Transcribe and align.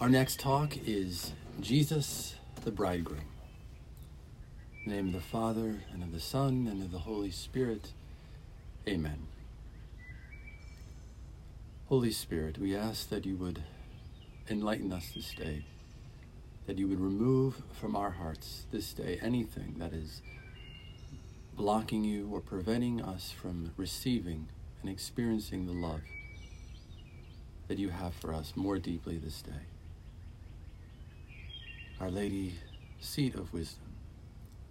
Our 0.00 0.08
next 0.08 0.40
talk 0.40 0.76
is 0.86 1.32
Jesus 1.60 2.34
the 2.64 2.72
Bridegroom. 2.72 3.28
The 4.84 4.90
name 4.90 5.06
of 5.06 5.12
the 5.12 5.20
Father, 5.20 5.82
and 5.92 6.02
of 6.02 6.10
the 6.10 6.18
Son, 6.18 6.66
and 6.68 6.82
of 6.82 6.90
the 6.90 6.98
Holy 6.98 7.30
Spirit. 7.30 7.92
Amen. 8.88 9.28
Holy 11.88 12.10
Spirit, 12.10 12.58
we 12.58 12.74
ask 12.74 13.08
that 13.08 13.24
you 13.24 13.36
would 13.36 13.62
enlighten 14.50 14.92
us 14.92 15.12
this 15.14 15.32
day, 15.32 15.64
that 16.66 16.76
you 16.76 16.88
would 16.88 17.00
remove 17.00 17.62
from 17.72 17.94
our 17.94 18.10
hearts 18.10 18.66
this 18.72 18.92
day 18.92 19.20
anything 19.22 19.76
that 19.78 19.92
is 19.92 20.22
blocking 21.56 22.02
you 22.02 22.28
or 22.32 22.40
preventing 22.40 23.00
us 23.00 23.30
from 23.30 23.70
receiving 23.76 24.48
and 24.82 24.90
experiencing 24.90 25.66
the 25.66 25.72
love 25.72 26.00
that 27.68 27.78
you 27.78 27.90
have 27.90 28.12
for 28.12 28.34
us 28.34 28.54
more 28.56 28.76
deeply 28.76 29.16
this 29.18 29.40
day. 29.40 29.62
Our 32.00 32.10
Lady, 32.10 32.54
seat 33.00 33.36
of 33.36 33.52
wisdom, 33.52 33.86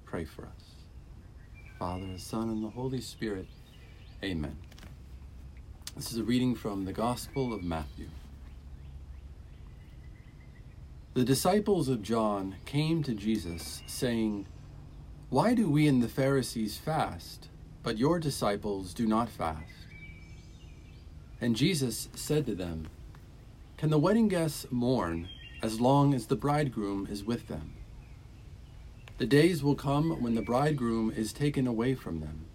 pray 0.03 0.25
for 0.25 0.43
us. 0.43 0.75
Father, 1.79 2.05
the 2.05 2.19
Son, 2.19 2.49
and 2.49 2.61
the 2.63 2.69
Holy 2.69 2.99
Spirit. 2.99 3.47
Amen. 4.21 4.57
This 5.95 6.11
is 6.11 6.17
a 6.17 6.23
reading 6.23 6.53
from 6.53 6.83
the 6.83 6.91
Gospel 6.91 7.53
of 7.53 7.63
Matthew. 7.63 8.09
The 11.13 11.23
disciples 11.23 11.87
of 11.87 12.01
John 12.01 12.57
came 12.65 13.03
to 13.03 13.13
Jesus, 13.13 13.83
saying, 13.87 14.45
Why 15.29 15.53
do 15.53 15.69
we 15.69 15.87
and 15.87 16.03
the 16.03 16.09
Pharisees 16.09 16.77
fast, 16.77 17.47
but 17.83 17.97
your 17.97 18.19
disciples 18.19 18.93
do 18.93 19.07
not 19.07 19.29
fast? 19.29 19.63
And 21.39 21.55
Jesus 21.55 22.09
said 22.15 22.45
to 22.47 22.55
them, 22.55 22.89
Can 23.77 23.91
the 23.91 23.97
wedding 23.97 24.27
guests 24.27 24.65
mourn 24.69 25.29
as 25.63 25.79
long 25.79 26.13
as 26.13 26.27
the 26.27 26.35
bridegroom 26.35 27.07
is 27.09 27.23
with 27.23 27.47
them? 27.47 27.71
The 29.17 29.25
days 29.25 29.63
will 29.63 29.75
come 29.75 30.21
when 30.21 30.35
the 30.35 30.41
bridegroom 30.41 31.11
is 31.15 31.31
taken 31.31 31.65
away 31.67 31.95
from 31.95 32.19
them, 32.19 32.45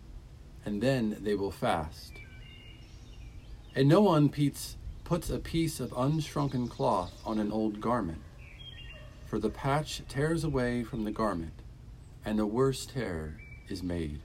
and 0.64 0.82
then 0.82 1.16
they 1.20 1.34
will 1.34 1.50
fast. 1.50 2.12
And 3.74 3.88
no 3.88 4.02
one 4.02 4.28
puts, 4.28 4.76
a 5.10 5.38
piece 5.38 5.80
of 5.80 5.90
unshrunken 5.92 6.68
cloth 6.68 7.12
on 7.24 7.38
an 7.38 7.50
old 7.50 7.80
garment, 7.80 8.20
for 9.26 9.38
the 9.38 9.48
patch 9.48 10.02
tears 10.06 10.44
away 10.44 10.84
from 10.84 11.04
the 11.04 11.10
garment, 11.10 11.62
and 12.26 12.38
a 12.38 12.44
worse 12.44 12.84
tear 12.84 13.40
is 13.68 13.82
made. 13.82 14.20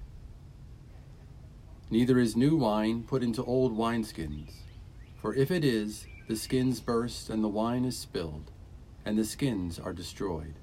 Neither 1.89 2.19
is 2.19 2.35
new 2.35 2.57
wine 2.57 3.03
put 3.03 3.23
into 3.23 3.45
old 3.45 3.77
wineskins, 3.77 4.51
for 5.21 5.33
if 5.33 5.51
it 5.51 5.63
is, 5.63 6.05
the 6.27 6.35
skins 6.35 6.81
burst 6.81 7.29
and 7.29 7.41
the 7.41 7.47
wine 7.47 7.85
is 7.85 7.97
spilled, 7.97 8.51
and 9.05 9.17
the 9.17 9.25
skins 9.25 9.79
are 9.79 9.93
destroyed. 9.93 10.55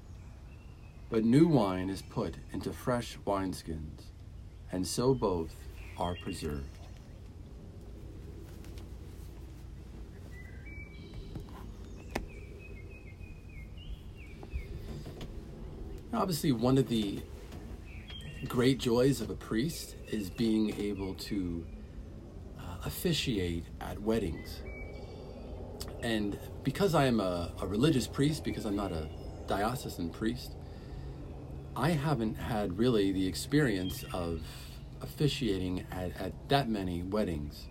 But 1.09 1.25
new 1.25 1.47
wine 1.47 1.89
is 1.89 2.01
put 2.01 2.35
into 2.53 2.71
fresh 2.71 3.17
wineskins, 3.27 4.05
and 4.71 4.87
so 4.87 5.13
both 5.13 5.53
are 5.97 6.15
preserved. 6.23 6.79
Obviously, 16.13 16.51
one 16.51 16.77
of 16.77 16.87
the 16.89 17.21
great 18.47 18.79
joys 18.79 19.21
of 19.21 19.29
a 19.29 19.35
priest 19.35 19.95
is 20.09 20.29
being 20.29 20.75
able 20.79 21.13
to 21.15 21.65
uh, 22.59 22.61
officiate 22.85 23.65
at 23.79 24.01
weddings. 24.01 24.61
And 26.01 26.39
because 26.63 26.95
I 26.95 27.05
am 27.05 27.19
a, 27.19 27.51
a, 27.61 27.67
religious 27.67 28.07
priest, 28.07 28.43
because 28.43 28.65
I'm 28.65 28.75
not 28.75 28.91
a 28.91 29.07
diocesan 29.47 30.09
priest, 30.09 30.53
I 31.75 31.91
haven't 31.91 32.35
had 32.35 32.77
really 32.77 33.11
the 33.11 33.27
experience 33.27 34.03
of 34.11 34.41
officiating 35.01 35.85
at, 35.91 36.19
at 36.19 36.33
that 36.49 36.69
many 36.69 37.03
weddings. 37.03 37.67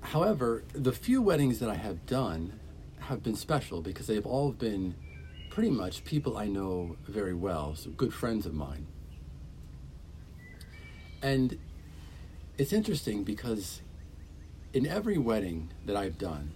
However, 0.00 0.62
the 0.72 0.92
few 0.92 1.20
weddings 1.20 1.58
that 1.58 1.68
I 1.68 1.74
have 1.74 2.06
done 2.06 2.60
have 3.00 3.22
been 3.22 3.34
special 3.34 3.82
because 3.82 4.06
they've 4.06 4.26
all 4.26 4.52
been 4.52 4.94
pretty 5.50 5.70
much 5.70 6.04
people 6.04 6.36
I 6.36 6.46
know 6.46 6.96
very 7.08 7.34
well, 7.34 7.74
so 7.74 7.90
good 7.90 8.14
friends 8.14 8.46
of 8.46 8.54
mine. 8.54 8.86
And 11.22 11.58
it's 12.58 12.72
interesting 12.72 13.24
because 13.24 13.80
in 14.72 14.86
every 14.86 15.18
wedding 15.18 15.70
that 15.86 15.96
I've 15.96 16.18
done, 16.18 16.52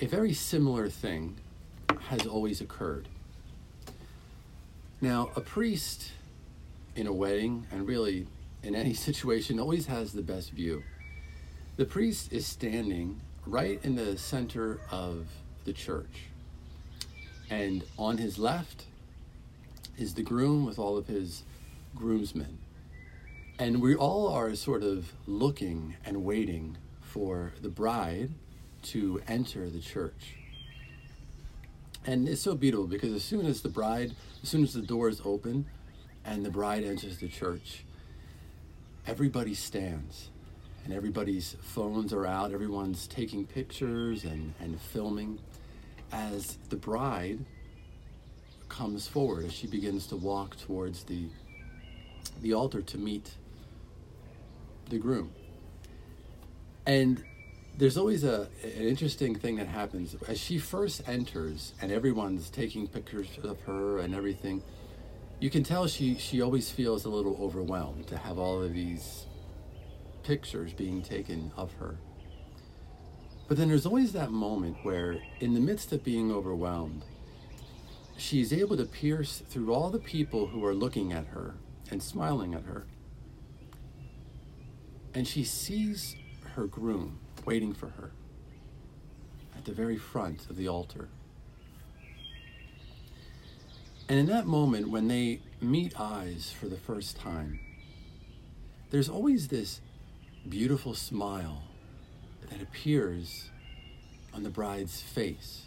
a 0.00 0.06
very 0.06 0.32
similar 0.32 0.88
thing 0.88 1.36
has 2.08 2.26
always 2.26 2.60
occurred. 2.60 3.08
Now, 5.00 5.30
a 5.36 5.40
priest 5.40 6.12
in 6.96 7.06
a 7.06 7.12
wedding, 7.12 7.66
and 7.70 7.86
really 7.86 8.26
in 8.62 8.74
any 8.74 8.94
situation, 9.08 9.60
always 9.60 9.86
has 9.86 10.12
the 10.12 10.22
best 10.22 10.50
view. 10.50 10.82
The 11.76 11.84
priest 11.84 12.32
is 12.32 12.46
standing 12.46 13.20
right 13.46 13.80
in 13.84 13.94
the 13.94 14.18
center 14.18 14.80
of 14.90 15.26
the 15.64 15.72
church. 15.72 16.24
And 17.50 17.84
on 17.98 18.18
his 18.18 18.38
left 18.38 18.84
is 19.96 20.14
the 20.14 20.22
groom 20.22 20.66
with 20.66 20.78
all 20.78 20.96
of 20.96 21.06
his 21.06 21.44
groomsmen. 21.94 22.58
And 23.60 23.82
we 23.82 23.96
all 23.96 24.28
are 24.28 24.54
sort 24.54 24.84
of 24.84 25.12
looking 25.26 25.96
and 26.04 26.22
waiting 26.24 26.76
for 27.00 27.52
the 27.60 27.68
bride 27.68 28.30
to 28.82 29.20
enter 29.26 29.68
the 29.68 29.80
church. 29.80 30.36
And 32.06 32.28
it's 32.28 32.40
so 32.40 32.54
beautiful 32.54 32.86
because 32.86 33.12
as 33.12 33.24
soon 33.24 33.46
as 33.46 33.62
the 33.62 33.68
bride, 33.68 34.14
as 34.44 34.48
soon 34.48 34.62
as 34.62 34.74
the 34.74 34.80
doors 34.82 35.20
open 35.24 35.66
and 36.24 36.46
the 36.46 36.50
bride 36.50 36.84
enters 36.84 37.18
the 37.18 37.26
church, 37.26 37.84
everybody 39.08 39.54
stands 39.54 40.28
and 40.84 40.94
everybody's 40.94 41.56
phones 41.60 42.12
are 42.12 42.26
out, 42.26 42.52
everyone's 42.52 43.08
taking 43.08 43.44
pictures 43.44 44.22
and, 44.22 44.54
and 44.60 44.80
filming 44.80 45.40
as 46.12 46.58
the 46.68 46.76
bride 46.76 47.40
comes 48.68 49.08
forward, 49.08 49.46
as 49.46 49.52
she 49.52 49.66
begins 49.66 50.06
to 50.06 50.16
walk 50.16 50.56
towards 50.60 51.02
the, 51.02 51.26
the 52.40 52.54
altar 52.54 52.80
to 52.82 52.96
meet 52.96 53.32
the 54.88 54.98
groom. 54.98 55.32
And 56.86 57.22
there's 57.76 57.96
always 57.96 58.24
a, 58.24 58.48
an 58.64 58.88
interesting 58.88 59.34
thing 59.34 59.56
that 59.56 59.68
happens. 59.68 60.16
As 60.26 60.38
she 60.38 60.58
first 60.58 61.08
enters 61.08 61.74
and 61.80 61.92
everyone's 61.92 62.50
taking 62.50 62.88
pictures 62.88 63.28
of 63.44 63.60
her 63.62 63.98
and 64.00 64.14
everything, 64.14 64.62
you 65.38 65.50
can 65.50 65.62
tell 65.62 65.86
she, 65.86 66.16
she 66.16 66.42
always 66.42 66.70
feels 66.70 67.04
a 67.04 67.08
little 67.08 67.36
overwhelmed 67.40 68.08
to 68.08 68.16
have 68.16 68.38
all 68.38 68.62
of 68.62 68.74
these 68.74 69.26
pictures 70.24 70.72
being 70.72 71.02
taken 71.02 71.52
of 71.56 71.72
her. 71.74 71.96
But 73.46 73.56
then 73.56 73.68
there's 73.68 73.86
always 73.86 74.12
that 74.12 74.30
moment 74.30 74.76
where, 74.82 75.16
in 75.40 75.54
the 75.54 75.60
midst 75.60 75.92
of 75.92 76.04
being 76.04 76.30
overwhelmed, 76.30 77.02
she's 78.16 78.52
able 78.52 78.76
to 78.76 78.84
pierce 78.84 79.42
through 79.48 79.72
all 79.72 79.88
the 79.88 79.98
people 79.98 80.48
who 80.48 80.64
are 80.64 80.74
looking 80.74 81.12
at 81.12 81.28
her 81.28 81.54
and 81.90 82.02
smiling 82.02 82.54
at 82.54 82.64
her. 82.64 82.86
And 85.14 85.26
she 85.26 85.44
sees 85.44 86.16
her 86.54 86.66
groom 86.66 87.18
waiting 87.44 87.72
for 87.72 87.88
her 87.88 88.10
at 89.56 89.64
the 89.64 89.72
very 89.72 89.96
front 89.96 90.48
of 90.48 90.56
the 90.56 90.68
altar. 90.68 91.08
And 94.08 94.18
in 94.18 94.26
that 94.26 94.46
moment, 94.46 94.88
when 94.88 95.08
they 95.08 95.40
meet 95.60 95.98
eyes 96.00 96.50
for 96.58 96.66
the 96.66 96.76
first 96.76 97.18
time, 97.18 97.60
there's 98.90 99.08
always 99.08 99.48
this 99.48 99.80
beautiful 100.48 100.94
smile 100.94 101.64
that 102.48 102.62
appears 102.62 103.50
on 104.32 104.42
the 104.42 104.50
bride's 104.50 105.00
face. 105.00 105.66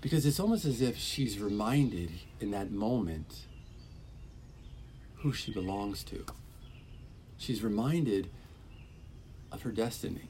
Because 0.00 0.26
it's 0.26 0.40
almost 0.40 0.64
as 0.64 0.80
if 0.80 0.98
she's 0.98 1.38
reminded 1.38 2.10
in 2.40 2.50
that 2.50 2.72
moment 2.72 3.46
who 5.16 5.32
she 5.32 5.52
belongs 5.52 6.02
to. 6.04 6.24
She's 7.42 7.64
reminded 7.64 8.30
of 9.50 9.62
her 9.62 9.72
destiny. 9.72 10.28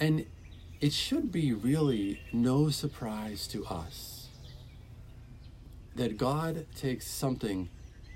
And 0.00 0.24
it 0.80 0.94
should 0.94 1.30
be 1.30 1.52
really 1.52 2.22
no 2.32 2.70
surprise 2.70 3.46
to 3.48 3.66
us 3.66 4.28
that 5.94 6.16
God 6.16 6.64
takes 6.74 7.06
something 7.06 7.68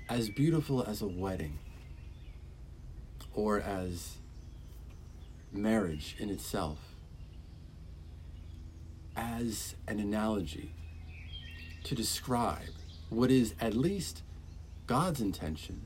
as 0.09 0.31
beautiful 0.31 0.83
as 0.83 1.03
a 1.03 1.07
wedding 1.07 1.59
or 3.35 3.59
as 3.59 4.15
marriage 5.51 6.15
in 6.17 6.31
itself 6.31 6.79
as 9.15 9.75
an 9.87 9.99
analogy 9.99 10.73
to 11.83 11.93
describe 11.93 12.69
what 13.09 13.31
is 13.31 13.53
at 13.59 13.73
least 13.73 14.21
God's 14.87 15.21
intention 15.21 15.81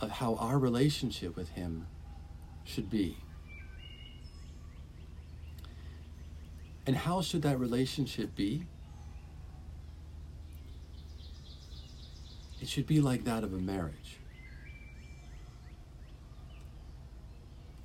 of 0.00 0.10
how 0.10 0.34
our 0.36 0.58
relationship 0.58 1.36
with 1.36 1.50
Him 1.50 1.86
should 2.64 2.88
be. 2.88 3.16
And 6.86 6.96
how 6.96 7.20
should 7.20 7.42
that 7.42 7.58
relationship 7.58 8.34
be? 8.34 8.64
It 12.60 12.68
should 12.68 12.86
be 12.86 13.00
like 13.00 13.24
that 13.24 13.44
of 13.44 13.52
a 13.52 13.58
marriage, 13.58 14.18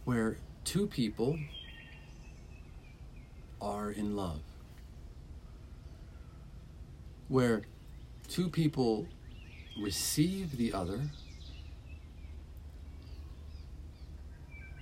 where 0.03 0.37
two 0.63 0.87
people 0.87 1.37
are 3.61 3.91
in 3.91 4.15
love, 4.15 4.41
where 7.27 7.63
two 8.29 8.49
people 8.49 9.07
receive 9.77 10.57
the 10.57 10.73
other 10.73 11.01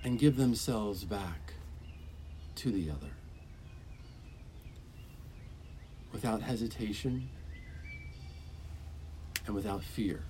and 0.04 0.18
give 0.18 0.36
themselves 0.36 1.04
back 1.04 1.54
to 2.56 2.70
the 2.70 2.90
other 2.90 3.10
without 6.12 6.42
hesitation 6.42 7.28
and 9.46 9.54
without 9.54 9.82
fear. 9.82 10.22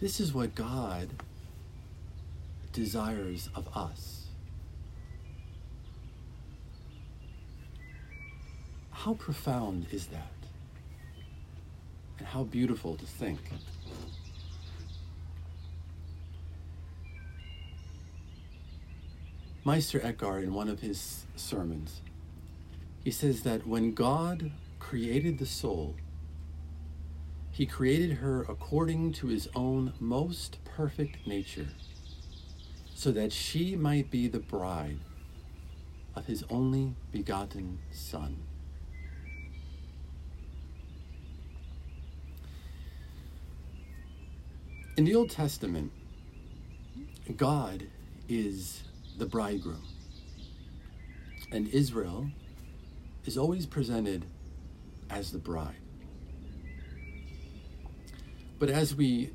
This 0.00 0.20
is 0.20 0.34
what 0.34 0.54
God 0.54 1.08
desires 2.72 3.48
of 3.54 3.68
us. 3.76 4.23
How 9.04 9.12
profound 9.12 9.84
is 9.92 10.06
that? 10.06 10.32
And 12.16 12.26
how 12.26 12.44
beautiful 12.44 12.96
to 12.96 13.04
think. 13.04 13.38
Meister 19.62 20.00
Eckhart, 20.02 20.42
in 20.42 20.54
one 20.54 20.70
of 20.70 20.80
his 20.80 21.26
sermons, 21.36 22.00
he 23.04 23.10
says 23.10 23.42
that 23.42 23.66
when 23.66 23.92
God 23.92 24.52
created 24.78 25.36
the 25.36 25.44
soul, 25.44 25.96
he 27.50 27.66
created 27.66 28.12
her 28.12 28.46
according 28.48 29.12
to 29.12 29.26
his 29.26 29.50
own 29.54 29.92
most 30.00 30.64
perfect 30.64 31.26
nature, 31.26 31.68
so 32.94 33.12
that 33.12 33.34
she 33.34 33.76
might 33.76 34.10
be 34.10 34.28
the 34.28 34.38
bride 34.38 35.00
of 36.16 36.24
his 36.24 36.42
only 36.48 36.94
begotten 37.12 37.80
Son. 37.92 38.38
In 44.96 45.04
the 45.04 45.16
Old 45.16 45.30
Testament, 45.30 45.90
God 47.36 47.88
is 48.28 48.84
the 49.18 49.26
bridegroom, 49.26 49.82
and 51.50 51.66
Israel 51.66 52.30
is 53.24 53.36
always 53.36 53.66
presented 53.66 54.24
as 55.10 55.32
the 55.32 55.38
bride. 55.38 55.80
But 58.60 58.70
as 58.70 58.94
we 58.94 59.32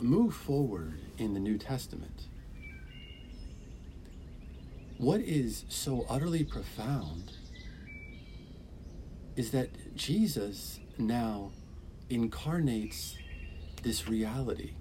move 0.00 0.34
forward 0.34 0.98
in 1.18 1.34
the 1.34 1.40
New 1.40 1.58
Testament, 1.58 2.28
what 4.96 5.20
is 5.20 5.66
so 5.68 6.06
utterly 6.08 6.42
profound 6.42 7.32
is 9.36 9.50
that 9.50 9.94
Jesus 9.94 10.80
now 10.96 11.50
incarnates 12.08 13.16
this 13.82 14.08
reality. 14.08 14.74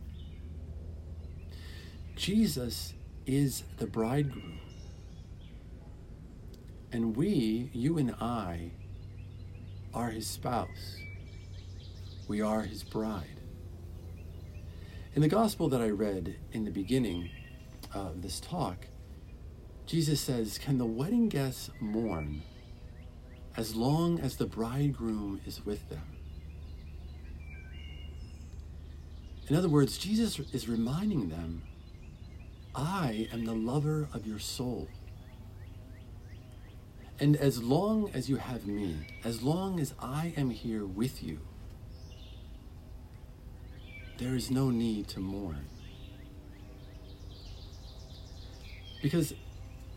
Jesus 2.16 2.94
is 3.26 3.64
the 3.78 3.88
bridegroom. 3.88 4.60
And 6.92 7.16
we, 7.16 7.70
you 7.74 7.98
and 7.98 8.12
I, 8.20 8.72
are 9.94 10.10
his 10.10 10.28
spouse. 10.28 10.98
We 12.28 12.42
are 12.42 12.62
his 12.62 12.84
bride. 12.84 13.40
In 15.16 15.22
the 15.22 15.28
gospel 15.28 15.70
that 15.70 15.82
I 15.82 15.90
read 15.90 16.36
in 16.52 16.66
the 16.66 16.72
beginning 16.72 17.30
of 17.94 18.22
this 18.22 18.40
talk, 18.40 18.88
Jesus 19.86 20.22
says, 20.22 20.58
Can 20.58 20.78
the 20.78 20.86
wedding 20.86 21.30
guests 21.30 21.72
mourn 21.80 22.44
as 23.58 23.76
long 23.76 24.20
as 24.20 24.36
the 24.36 24.46
bridegroom 24.46 25.42
is 25.46 25.66
with 25.66 25.90
them? 25.90 26.19
In 29.50 29.56
other 29.56 29.68
words, 29.68 29.98
Jesus 29.98 30.40
is 30.54 30.70
reminding 30.70 31.30
them, 31.30 31.64
I 32.76 33.28
am 33.34 33.46
the 33.46 33.54
lover 33.54 34.08
of 34.14 34.28
your 34.28 34.38
soul. 34.38 34.88
And 37.20 37.36
as 37.36 37.62
long 37.62 38.12
as 38.14 38.30
you 38.30 38.38
have 38.38 38.68
me, 38.68 39.08
as 39.24 39.42
long 39.42 39.80
as 39.80 39.94
I 40.00 40.34
am 40.38 40.52
here 40.52 40.86
with 40.86 41.24
you, 41.24 41.40
there 44.20 44.36
is 44.36 44.52
no 44.52 44.70
need 44.70 45.08
to 45.10 45.20
mourn. 45.20 45.66
Because 49.02 49.34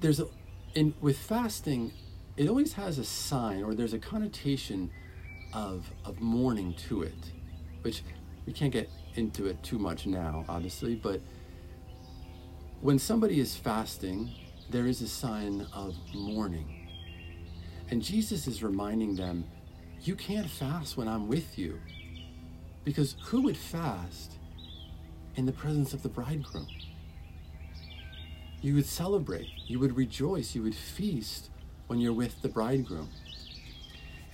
there's 0.01 0.19
a, 0.19 0.29
in 0.75 0.95
with 1.01 1.19
fasting, 1.19 1.93
it 2.37 2.49
always 2.49 2.73
has 2.75 2.99
a 2.99 3.05
sign 3.05 3.63
or 3.63 3.75
there's 3.75 3.93
a 3.93 3.99
connotation 3.99 4.91
of 5.53 5.91
of 6.05 6.21
mourning 6.21 6.73
to 6.89 7.03
it, 7.03 7.33
which 7.83 8.03
we 8.47 8.53
can't 8.53 8.73
get 8.73 8.89
into 9.17 9.47
it 9.47 9.63
too 9.63 9.79
much 9.79 10.07
now, 10.07 10.45
obviously, 10.49 10.95
but 10.95 11.21
when 12.81 12.99
somebody 12.99 13.39
is 13.41 13.55
fasting, 13.57 14.31
there 14.71 14.87
is 14.87 15.03
a 15.03 15.09
sign 15.09 15.67
of 15.73 15.95
mourning. 16.15 16.89
And 17.91 18.03
Jesus 18.03 18.47
is 18.47 18.63
reminding 18.63 19.17
them, 19.17 19.45
you 20.01 20.17
can't 20.17 20.49
fast 20.51 20.97
when 20.97 21.07
I'm 21.07 21.29
with 21.29 21.59
you. 21.59 21.79
Because 22.85 23.15
who 23.27 23.43
would 23.43 23.57
fast 23.57 24.33
in 25.37 25.47
the 25.47 25.53
presence 25.53 25.93
of 25.93 26.03
the 26.03 26.09
bridegroom? 26.09 26.67
You 28.61 28.75
would 28.75 28.87
celebrate, 28.87 29.49
you 29.67 29.79
would 29.79 29.97
rejoice, 29.97 30.55
you 30.55 30.63
would 30.63 30.75
feast 30.75 31.51
when 31.87 32.01
you're 32.01 32.13
with 32.13 32.43
the 32.43 32.49
bridegroom. 32.49 33.11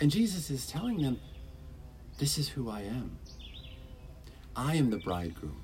And 0.01 0.11
Jesus 0.11 0.51
is 0.51 0.67
telling 0.67 1.02
them, 1.02 1.21
This 2.19 2.38
is 2.38 2.49
who 2.49 2.71
I 2.71 2.83
am. 2.83 3.19
I 4.61 4.75
am 4.75 4.91
the 4.91 4.99
bridegroom 4.99 5.62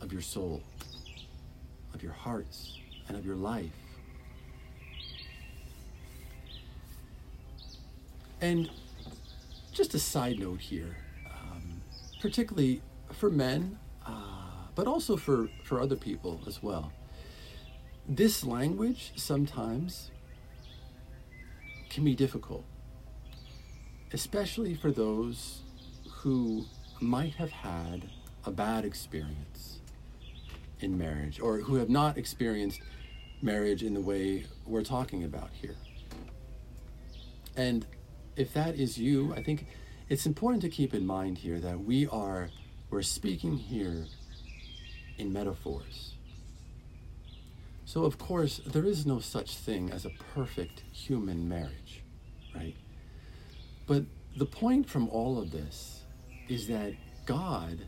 of 0.00 0.12
your 0.12 0.22
soul, 0.22 0.60
of 1.94 2.02
your 2.02 2.10
hearts, 2.10 2.76
and 3.06 3.16
of 3.16 3.24
your 3.24 3.36
life. 3.36 3.70
And 8.40 8.68
just 9.70 9.94
a 9.94 10.00
side 10.00 10.40
note 10.40 10.58
here, 10.58 10.96
um, 11.32 11.80
particularly 12.20 12.82
for 13.12 13.30
men, 13.30 13.78
uh, 14.04 14.66
but 14.74 14.88
also 14.88 15.16
for, 15.16 15.48
for 15.62 15.80
other 15.80 15.94
people 15.94 16.40
as 16.48 16.60
well. 16.60 16.90
This 18.08 18.42
language 18.44 19.12
sometimes 19.14 20.10
can 21.88 22.02
be 22.02 22.16
difficult, 22.16 22.64
especially 24.12 24.74
for 24.74 24.90
those 24.90 25.60
who 26.10 26.66
might 27.00 27.34
have 27.34 27.50
had 27.50 28.08
a 28.44 28.50
bad 28.50 28.84
experience 28.84 29.80
in 30.80 30.96
marriage 30.96 31.40
or 31.40 31.58
who 31.58 31.76
have 31.76 31.88
not 31.88 32.16
experienced 32.16 32.80
marriage 33.42 33.82
in 33.82 33.94
the 33.94 34.00
way 34.00 34.46
we're 34.66 34.82
talking 34.82 35.24
about 35.24 35.50
here. 35.52 35.76
And 37.56 37.86
if 38.36 38.52
that 38.54 38.74
is 38.74 38.98
you, 38.98 39.34
I 39.34 39.42
think 39.42 39.66
it's 40.08 40.26
important 40.26 40.62
to 40.62 40.68
keep 40.68 40.94
in 40.94 41.06
mind 41.06 41.38
here 41.38 41.58
that 41.60 41.80
we 41.80 42.06
are 42.08 42.50
we're 42.90 43.02
speaking 43.02 43.56
here 43.56 44.06
in 45.16 45.32
metaphors. 45.32 46.14
So 47.84 48.04
of 48.04 48.18
course, 48.18 48.60
there 48.66 48.84
is 48.84 49.06
no 49.06 49.20
such 49.20 49.56
thing 49.56 49.90
as 49.90 50.04
a 50.04 50.10
perfect 50.34 50.82
human 50.92 51.48
marriage, 51.48 52.02
right? 52.54 52.76
But 53.86 54.04
the 54.36 54.46
point 54.46 54.88
from 54.88 55.08
all 55.08 55.38
of 55.38 55.50
this 55.50 55.99
is 56.50 56.66
that 56.66 56.94
God 57.26 57.78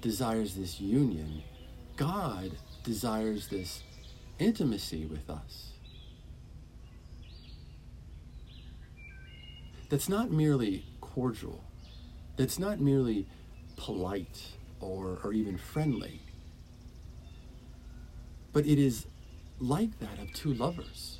desires 0.00 0.54
this 0.54 0.80
union. 0.80 1.42
God 1.96 2.52
desires 2.84 3.48
this 3.48 3.82
intimacy 4.38 5.06
with 5.06 5.28
us. 5.28 5.72
that's 9.88 10.08
not 10.08 10.30
merely 10.30 10.84
cordial, 11.00 11.62
that's 12.36 12.58
not 12.58 12.80
merely 12.80 13.26
polite 13.76 14.42
or, 14.80 15.18
or 15.22 15.32
even 15.32 15.56
friendly, 15.56 16.20
but 18.52 18.66
it 18.66 18.78
is 18.78 19.06
like 19.58 19.98
that 20.00 20.18
of 20.18 20.32
two 20.32 20.52
lovers. 20.54 21.18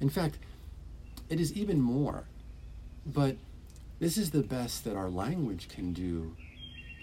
In 0.00 0.08
fact, 0.08 0.38
it 1.28 1.40
is 1.40 1.52
even 1.54 1.80
more. 1.80 2.24
But 3.04 3.36
This 4.00 4.16
is 4.16 4.30
the 4.30 4.44
best 4.44 4.84
that 4.84 4.94
our 4.94 5.10
language 5.10 5.68
can 5.68 5.92
do 5.92 6.36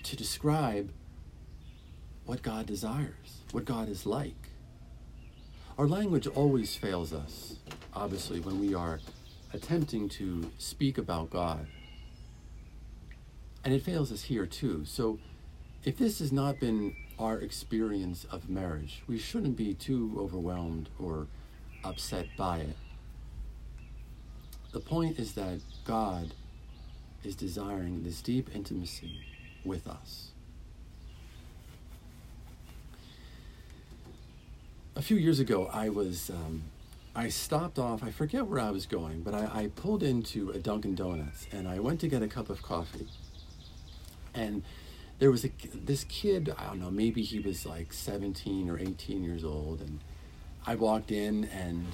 to 0.03 0.15
describe 0.15 0.91
what 2.25 2.41
God 2.41 2.65
desires, 2.65 3.41
what 3.51 3.65
God 3.65 3.89
is 3.89 4.05
like. 4.05 4.49
Our 5.77 5.87
language 5.87 6.25
always 6.25 6.77
fails 6.77 7.11
us, 7.11 7.57
obviously, 7.93 8.39
when 8.39 8.61
we 8.61 8.73
are 8.73 9.01
attempting 9.51 10.07
to 10.09 10.49
speak 10.57 10.97
about 10.97 11.29
God. 11.29 11.67
And 13.65 13.73
it 13.73 13.81
fails 13.83 14.09
us 14.09 14.23
here 14.23 14.45
too. 14.45 14.85
So 14.85 15.19
if 15.83 15.97
this 15.97 16.19
has 16.19 16.31
not 16.31 16.61
been 16.61 16.95
our 17.19 17.39
experience 17.39 18.25
of 18.31 18.49
marriage, 18.49 19.03
we 19.05 19.17
shouldn't 19.17 19.57
be 19.57 19.73
too 19.73 20.15
overwhelmed 20.17 20.87
or 20.97 21.27
upset 21.83 22.27
by 22.37 22.59
it. 22.59 22.77
The 24.71 24.79
point 24.79 25.19
is 25.19 25.33
that 25.33 25.59
God 25.83 26.33
is 27.25 27.35
desiring 27.35 28.03
this 28.03 28.21
deep 28.21 28.49
intimacy 28.55 29.21
with 29.63 29.87
us. 29.87 30.31
A 34.95 35.01
few 35.01 35.17
years 35.17 35.39
ago, 35.39 35.69
I 35.73 35.89
was 35.89 36.29
um, 36.29 36.63
I 37.15 37.29
stopped 37.29 37.79
off. 37.79 38.03
I 38.03 38.11
forget 38.11 38.45
where 38.45 38.59
I 38.59 38.71
was 38.71 38.85
going, 38.85 39.21
but 39.21 39.33
I, 39.33 39.49
I 39.53 39.67
pulled 39.75 40.03
into 40.03 40.51
a 40.51 40.59
Dunkin' 40.59 40.95
Donuts 40.95 41.47
and 41.51 41.67
I 41.67 41.79
went 41.79 42.01
to 42.01 42.07
get 42.07 42.21
a 42.21 42.27
cup 42.27 42.49
of 42.49 42.61
coffee. 42.61 43.07
And 44.33 44.63
there 45.19 45.31
was 45.31 45.45
a 45.45 45.49
this 45.73 46.03
kid. 46.05 46.53
I 46.57 46.65
don't 46.65 46.79
know. 46.79 46.91
Maybe 46.91 47.21
he 47.21 47.39
was 47.39 47.65
like 47.65 47.93
17 47.93 48.69
or 48.69 48.77
18 48.77 49.23
years 49.23 49.43
old, 49.43 49.79
and 49.79 49.99
I 50.67 50.75
walked 50.75 51.11
in 51.11 51.45
and 51.45 51.87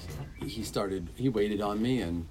he 0.44 0.64
started. 0.64 1.08
He 1.14 1.28
waited 1.28 1.60
on 1.60 1.80
me 1.80 2.00
and 2.00 2.26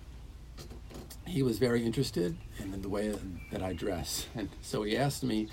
he 1.31 1.43
was 1.43 1.59
very 1.59 1.85
interested 1.85 2.35
in 2.59 2.81
the 2.81 2.89
way 2.89 3.15
that 3.51 3.63
I 3.63 3.71
dress, 3.73 4.27
and 4.35 4.49
so 4.61 4.83
he 4.83 4.97
asked 4.97 5.23
me 5.23 5.47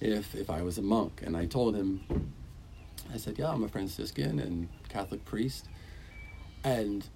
if 0.00 0.34
if 0.34 0.50
I 0.50 0.62
was 0.62 0.76
a 0.78 0.82
monk, 0.82 1.22
and 1.24 1.36
I 1.36 1.46
told 1.46 1.74
him. 1.74 2.32
I 3.12 3.16
said, 3.16 3.38
"Yeah, 3.38 3.50
I'm 3.50 3.64
a 3.64 3.68
Franciscan 3.68 4.38
and 4.38 4.68
Catholic 4.90 5.24
priest," 5.24 5.66
and 6.62 7.06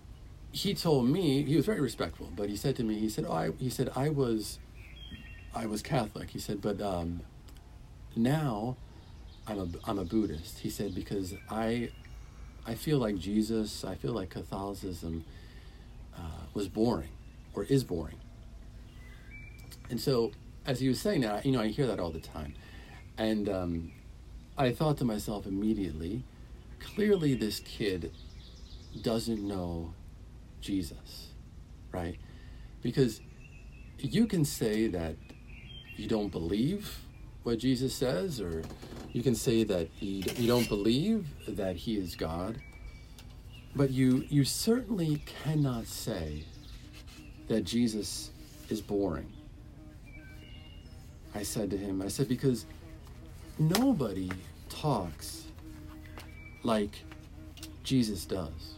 he 0.52 0.72
told 0.72 1.06
me 1.06 1.42
he 1.44 1.54
was 1.54 1.66
very 1.66 1.80
respectful, 1.80 2.30
but 2.34 2.48
he 2.48 2.56
said 2.56 2.76
to 2.76 2.82
me, 2.82 2.98
he 2.98 3.10
said, 3.10 3.26
"Oh, 3.28 3.34
I," 3.34 3.50
he 3.58 3.68
said, 3.68 3.90
"I 3.94 4.08
was, 4.08 4.58
I 5.54 5.66
was 5.66 5.82
Catholic." 5.82 6.30
He 6.30 6.38
said, 6.38 6.62
"But 6.62 6.80
um, 6.80 7.20
now, 8.16 8.76
I'm 9.46 9.58
a 9.58 9.68
I'm 9.84 9.98
a 9.98 10.04
Buddhist." 10.04 10.60
He 10.60 10.70
said 10.70 10.94
because 10.94 11.34
I, 11.50 11.90
I 12.66 12.74
feel 12.74 12.98
like 12.98 13.18
Jesus. 13.18 13.84
I 13.84 13.96
feel 13.96 14.12
like 14.12 14.30
Catholicism 14.30 15.26
uh, 16.16 16.46
was 16.54 16.68
boring 16.68 17.10
or 17.54 17.64
is 17.64 17.84
boring. 17.84 18.16
And 19.90 20.00
so, 20.00 20.32
as 20.66 20.80
he 20.80 20.88
was 20.88 21.00
saying 21.00 21.22
that, 21.22 21.44
you 21.44 21.52
know, 21.52 21.60
I 21.60 21.68
hear 21.68 21.86
that 21.86 22.00
all 22.00 22.10
the 22.10 22.20
time. 22.20 22.54
And 23.18 23.48
um, 23.48 23.92
I 24.56 24.72
thought 24.72 24.98
to 24.98 25.04
myself 25.04 25.46
immediately, 25.46 26.24
clearly 26.80 27.34
this 27.34 27.60
kid 27.60 28.12
doesn't 29.00 29.46
know 29.46 29.94
Jesus, 30.60 31.28
right? 31.90 32.18
Because 32.82 33.20
you 33.98 34.26
can 34.26 34.44
say 34.44 34.88
that 34.88 35.16
you 35.96 36.08
don't 36.08 36.30
believe 36.30 36.98
what 37.42 37.58
Jesus 37.58 37.94
says, 37.94 38.40
or 38.40 38.62
you 39.12 39.22
can 39.22 39.34
say 39.34 39.64
that 39.64 39.88
you, 40.00 40.24
you 40.36 40.46
don't 40.46 40.68
believe 40.68 41.26
that 41.48 41.76
he 41.76 41.96
is 41.96 42.14
God, 42.14 42.60
but 43.74 43.90
you, 43.90 44.24
you 44.28 44.44
certainly 44.44 45.22
cannot 45.44 45.86
say 45.86 46.44
that 47.48 47.62
Jesus 47.64 48.30
is 48.68 48.80
boring. 48.80 49.30
I 51.34 51.42
said 51.42 51.70
to 51.70 51.76
him, 51.76 52.02
I 52.02 52.08
said, 52.08 52.28
because 52.28 52.66
nobody 53.58 54.30
talks 54.68 55.44
like 56.62 57.02
Jesus 57.84 58.24
does. 58.24 58.74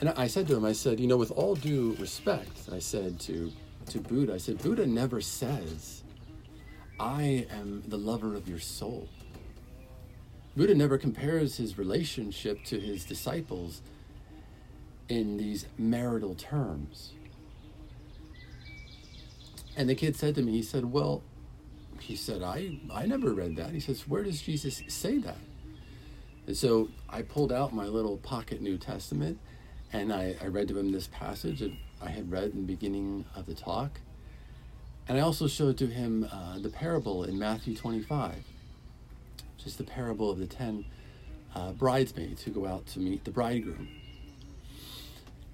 And 0.00 0.08
I 0.10 0.26
said 0.26 0.46
to 0.48 0.56
him, 0.56 0.64
I 0.64 0.72
said, 0.72 0.98
you 0.98 1.06
know, 1.06 1.18
with 1.18 1.30
all 1.30 1.54
due 1.54 1.94
respect, 1.98 2.68
I 2.72 2.78
said 2.78 3.20
to, 3.20 3.52
to 3.90 3.98
Buddha, 3.98 4.34
I 4.34 4.38
said, 4.38 4.58
Buddha 4.58 4.86
never 4.86 5.20
says, 5.20 6.02
I 6.98 7.46
am 7.50 7.82
the 7.86 7.98
lover 7.98 8.34
of 8.34 8.48
your 8.48 8.58
soul. 8.58 9.08
Buddha 10.56 10.74
never 10.74 10.98
compares 10.98 11.56
his 11.56 11.78
relationship 11.78 12.64
to 12.64 12.80
his 12.80 13.04
disciples 13.04 13.82
in 15.10 15.36
these 15.36 15.66
marital 15.76 16.34
terms. 16.34 17.12
And 19.76 19.88
the 19.88 19.94
kid 19.94 20.16
said 20.16 20.34
to 20.36 20.42
me, 20.42 20.52
he 20.52 20.62
said, 20.62 20.84
Well, 20.92 21.22
he 22.00 22.16
said, 22.16 22.42
I, 22.42 22.78
I 22.92 23.06
never 23.06 23.32
read 23.32 23.56
that. 23.56 23.70
He 23.70 23.80
says, 23.80 24.08
Where 24.08 24.22
does 24.22 24.40
Jesus 24.40 24.82
say 24.88 25.18
that? 25.18 25.38
And 26.46 26.56
so 26.56 26.88
I 27.08 27.22
pulled 27.22 27.52
out 27.52 27.74
my 27.74 27.86
little 27.86 28.16
pocket 28.16 28.60
New 28.60 28.78
Testament 28.78 29.38
and 29.92 30.12
I, 30.12 30.36
I 30.40 30.46
read 30.46 30.68
to 30.68 30.78
him 30.78 30.92
this 30.92 31.08
passage 31.08 31.60
that 31.60 31.72
I 32.00 32.10
had 32.10 32.30
read 32.30 32.52
in 32.52 32.60
the 32.60 32.66
beginning 32.66 33.24
of 33.34 33.46
the 33.46 33.54
talk. 33.54 34.00
And 35.08 35.18
I 35.18 35.22
also 35.22 35.48
showed 35.48 35.76
to 35.78 35.86
him 35.86 36.28
uh, 36.30 36.58
the 36.60 36.68
parable 36.68 37.24
in 37.24 37.38
Matthew 37.38 37.74
25, 37.74 38.44
just 39.58 39.78
the 39.78 39.84
parable 39.84 40.30
of 40.30 40.38
the 40.38 40.46
ten 40.46 40.84
uh, 41.54 41.72
bridesmaids 41.72 42.42
who 42.42 42.52
go 42.52 42.66
out 42.66 42.86
to 42.86 43.00
meet 43.00 43.24
the 43.24 43.32
bridegroom. 43.32 43.88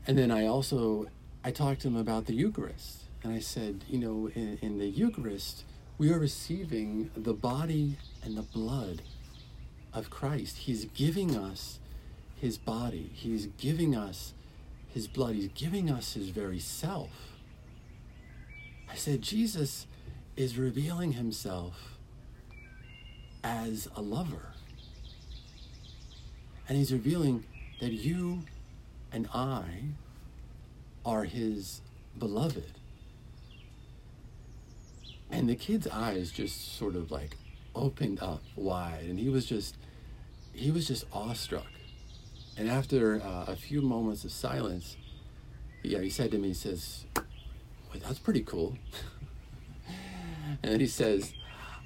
And 0.07 0.17
then 0.17 0.31
I 0.31 0.47
also 0.47 1.07
I 1.43 1.51
talked 1.51 1.83
to 1.83 1.89
him 1.89 1.97
about 1.97 2.27
the 2.27 2.35
Eucharist, 2.35 3.03
and 3.23 3.33
I 3.33 3.41
said, 3.41 3.85
you 3.89 3.99
know, 3.99 4.31
in, 4.35 4.59
in 4.63 4.79
the 4.79 4.87
Eucharist, 4.87 5.65
we 5.99 6.13
are 6.13 6.19
receiving 6.19 7.11
the 7.17 7.33
body 7.33 7.99
and 8.23 8.37
the 8.37 8.43
blood 8.43 9.03
of 9.93 10.11
Christ. 10.11 10.59
He's 10.59 10.85
giving 10.87 11.37
us 11.37 11.79
his 12.41 12.59
body. 12.59 13.11
He's 13.15 13.47
giving 13.47 13.97
us 13.97 14.33
his 14.93 15.09
blood. 15.09 15.35
He's 15.35 15.49
giving 15.55 15.91
us 15.91 16.15
his 16.15 16.29
very 16.29 16.59
self. 16.59 17.11
I 18.91 18.95
said, 18.95 19.23
Jesus 19.23 19.87
is 20.37 20.59
revealing 20.59 21.13
himself 21.13 21.97
as 23.43 23.89
a 23.97 24.03
lover. 24.03 24.53
And 26.69 26.77
he's 26.77 26.93
revealing 26.93 27.45
that 27.81 27.93
you 27.93 28.43
and 29.17 29.27
I 29.33 29.65
are 31.07 31.25
his 31.25 31.81
beloved. 32.19 32.73
And 35.31 35.49
the 35.49 35.57
kid's 35.57 35.89
eyes 35.89 36.31
just 36.31 36.77
sort 36.77 36.95
of 36.95 37.11
like 37.11 37.39
opened 37.75 38.23
up 38.23 38.43
wide 38.57 39.05
and 39.05 39.19
he 39.19 39.31
was 39.31 39.47
just 39.47 39.77
he 40.53 40.71
was 40.71 40.87
just 40.87 41.07
awestruck. 41.15 41.73
And 42.59 42.69
after 42.69 43.23
uh, 43.23 43.45
a 43.49 43.57
few 43.57 43.81
moments 43.81 44.23
of 44.25 44.33
silence, 44.33 44.99
yeah, 45.83 46.01
he 46.01 46.11
said 46.11 46.31
to 46.33 46.39
me, 46.39 46.49
he 46.49 46.55
says, 46.55 47.07
well, 47.17 48.01
that's 48.03 48.19
pretty 48.19 48.43
cool. 48.43 48.77
and 50.63 50.73
then 50.73 50.81
he 50.81 50.87
says, 50.87 51.33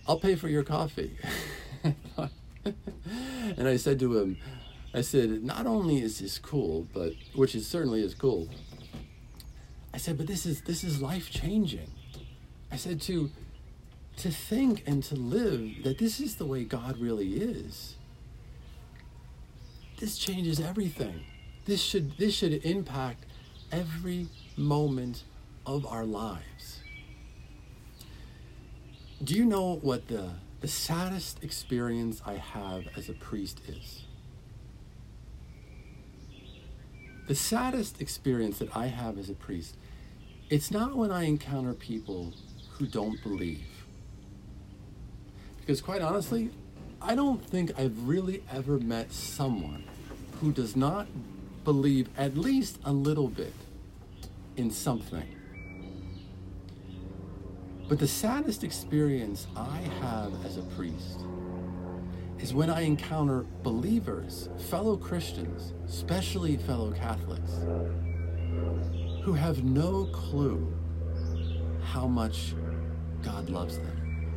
I'll 0.09 0.19
pay 0.19 0.35
for 0.35 0.49
your 0.49 0.65
coffee. 0.65 1.17
and 1.85 3.69
I 3.69 3.77
said 3.77 4.01
to 4.01 4.19
him, 4.19 4.37
I 4.93 5.03
said, 5.03 5.45
not 5.45 5.67
only 5.67 6.03
is 6.03 6.19
this 6.19 6.39
cool, 6.39 6.87
but 6.93 7.13
which 7.35 7.55
is 7.55 7.67
certainly 7.67 8.03
is 8.03 8.15
cool. 8.15 8.49
I 9.95 9.99
said, 9.99 10.19
but 10.19 10.27
this 10.27 10.47
is 10.47 10.63
this 10.63 10.83
is 10.83 11.01
life 11.01 11.31
changing. 11.31 11.91
I 12.71 12.77
said 12.77 13.01
to 13.03 13.31
to 14.17 14.31
think 14.31 14.83
and 14.87 15.03
to 15.05 15.15
live 15.15 15.83
that 15.85 15.99
this 15.99 16.21
is 16.21 16.37
the 16.37 16.47
way 16.47 16.65
God 16.65 16.99
really 16.99 17.35
is. 17.35 17.97
This 19.99 20.19
changes 20.19 20.61
everything. 20.61 21.25
This 21.67 21.81
should 21.81 22.17
this 22.19 22.35
should 22.35 22.65
impact 22.65 23.27
every 23.71 24.29
moment 24.57 25.25
of 25.67 25.87
our 25.87 26.05
lives. 26.05 26.81
Do 29.23 29.35
you 29.35 29.45
know 29.45 29.77
what 29.83 30.09
the 30.09 30.31
the 30.61 30.69
saddest 30.69 31.43
experience 31.45 32.21
I 32.27 32.35
have 32.35 32.85
as 32.97 33.09
a 33.09 33.15
priest 33.15 33.61
is? 33.69 34.05
The 37.31 37.37
saddest 37.37 38.01
experience 38.01 38.59
that 38.59 38.77
I 38.77 38.89
have 38.89 39.17
as 39.17 39.31
a 39.31 39.35
priest, 39.35 39.77
it's 40.49 40.73
not 40.73 40.97
when 40.97 41.13
I 41.13 41.27
encounter 41.27 41.75
people 41.75 42.35
who 42.73 42.89
don't 42.89 43.23
believe. 43.23 43.69
Because 45.61 45.81
quite 45.81 46.03
honestly, 46.03 46.51
I 47.01 47.15
don't 47.15 47.41
think 47.41 47.71
I've 47.79 48.09
really 48.09 48.43
ever 48.53 48.81
met 48.81 49.13
someone 49.13 49.85
who 50.41 50.51
does 50.51 50.75
not 50.75 51.07
believe 51.63 52.09
at 52.19 52.37
least 52.37 52.81
a 52.85 52.93
little 52.93 53.29
bit 53.29 53.55
in 54.57 54.73
something. 54.73 55.29
But 57.89 58.01
the 58.01 58.09
saddest 58.09 58.65
experience 58.65 59.47
I 59.55 59.79
have 60.01 60.33
as 60.45 60.57
a 60.57 60.63
priest 60.63 61.21
is 62.41 62.55
when 62.55 62.71
I 62.71 62.83
encounter 62.83 63.45
believers, 63.63 64.49
fellow 64.71 64.97
Christians, 64.97 65.75
especially 65.87 66.57
fellow 66.57 66.91
Catholics, 66.91 67.53
who 69.23 69.35
have 69.35 69.63
no 69.63 70.07
clue 70.07 70.73
how 71.83 72.07
much 72.07 72.55
God 73.23 73.51
loves 73.51 73.77
them. 73.77 74.31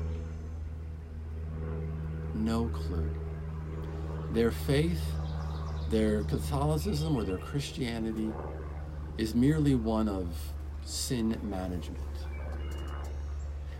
No 2.34 2.66
clue. 2.66 3.10
Their 4.34 4.52
faith, 4.52 5.02
their 5.90 6.24
Catholicism, 6.24 7.16
or 7.16 7.24
their 7.24 7.38
Christianity 7.38 8.32
is 9.18 9.34
merely 9.34 9.76
one 9.76 10.10
of 10.10 10.28
sin 10.84 11.40
management. 11.44 12.00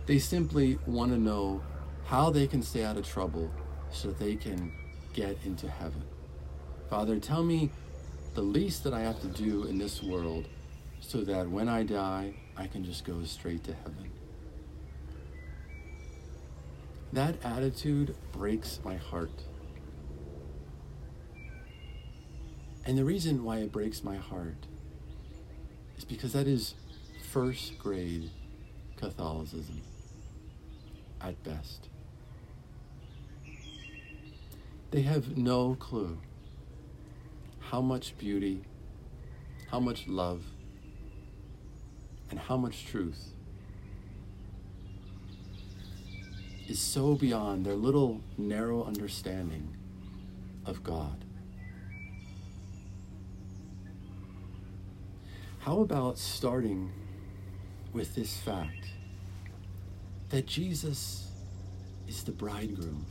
They 0.06 0.18
simply 0.18 0.78
want 0.86 1.12
to 1.12 1.18
know 1.18 1.62
how 2.06 2.30
they 2.30 2.46
can 2.46 2.62
stay 2.62 2.84
out 2.84 2.96
of 2.96 3.06
trouble 3.06 3.50
so 3.94 4.10
they 4.10 4.34
can 4.36 4.72
get 5.14 5.38
into 5.44 5.70
heaven. 5.70 6.02
Father, 6.90 7.18
tell 7.18 7.42
me 7.42 7.70
the 8.34 8.42
least 8.42 8.84
that 8.84 8.92
I 8.92 9.00
have 9.00 9.20
to 9.20 9.28
do 9.28 9.64
in 9.64 9.78
this 9.78 10.02
world 10.02 10.48
so 11.00 11.22
that 11.22 11.48
when 11.48 11.68
I 11.68 11.84
die, 11.84 12.34
I 12.56 12.66
can 12.66 12.84
just 12.84 13.04
go 13.04 13.22
straight 13.24 13.62
to 13.64 13.74
heaven. 13.74 14.10
That 17.12 17.36
attitude 17.44 18.16
breaks 18.32 18.80
my 18.84 18.96
heart. 18.96 19.44
And 22.84 22.98
the 22.98 23.04
reason 23.04 23.44
why 23.44 23.58
it 23.58 23.70
breaks 23.70 24.02
my 24.02 24.16
heart 24.16 24.66
is 25.96 26.04
because 26.04 26.32
that 26.32 26.48
is 26.48 26.74
first 27.30 27.78
grade 27.78 28.30
Catholicism 28.96 29.82
at 31.20 31.42
best. 31.44 31.88
They 34.94 35.02
have 35.02 35.36
no 35.36 35.74
clue 35.74 36.20
how 37.58 37.80
much 37.80 38.16
beauty, 38.16 38.62
how 39.68 39.80
much 39.80 40.06
love, 40.06 40.44
and 42.30 42.38
how 42.38 42.56
much 42.56 42.86
truth 42.86 43.32
is 46.68 46.78
so 46.78 47.16
beyond 47.16 47.66
their 47.66 47.74
little 47.74 48.20
narrow 48.38 48.84
understanding 48.84 49.76
of 50.64 50.84
God. 50.84 51.24
How 55.58 55.80
about 55.80 56.18
starting 56.18 56.92
with 57.92 58.14
this 58.14 58.36
fact 58.36 58.92
that 60.28 60.46
Jesus 60.46 61.32
is 62.06 62.22
the 62.22 62.30
bridegroom, 62.30 63.06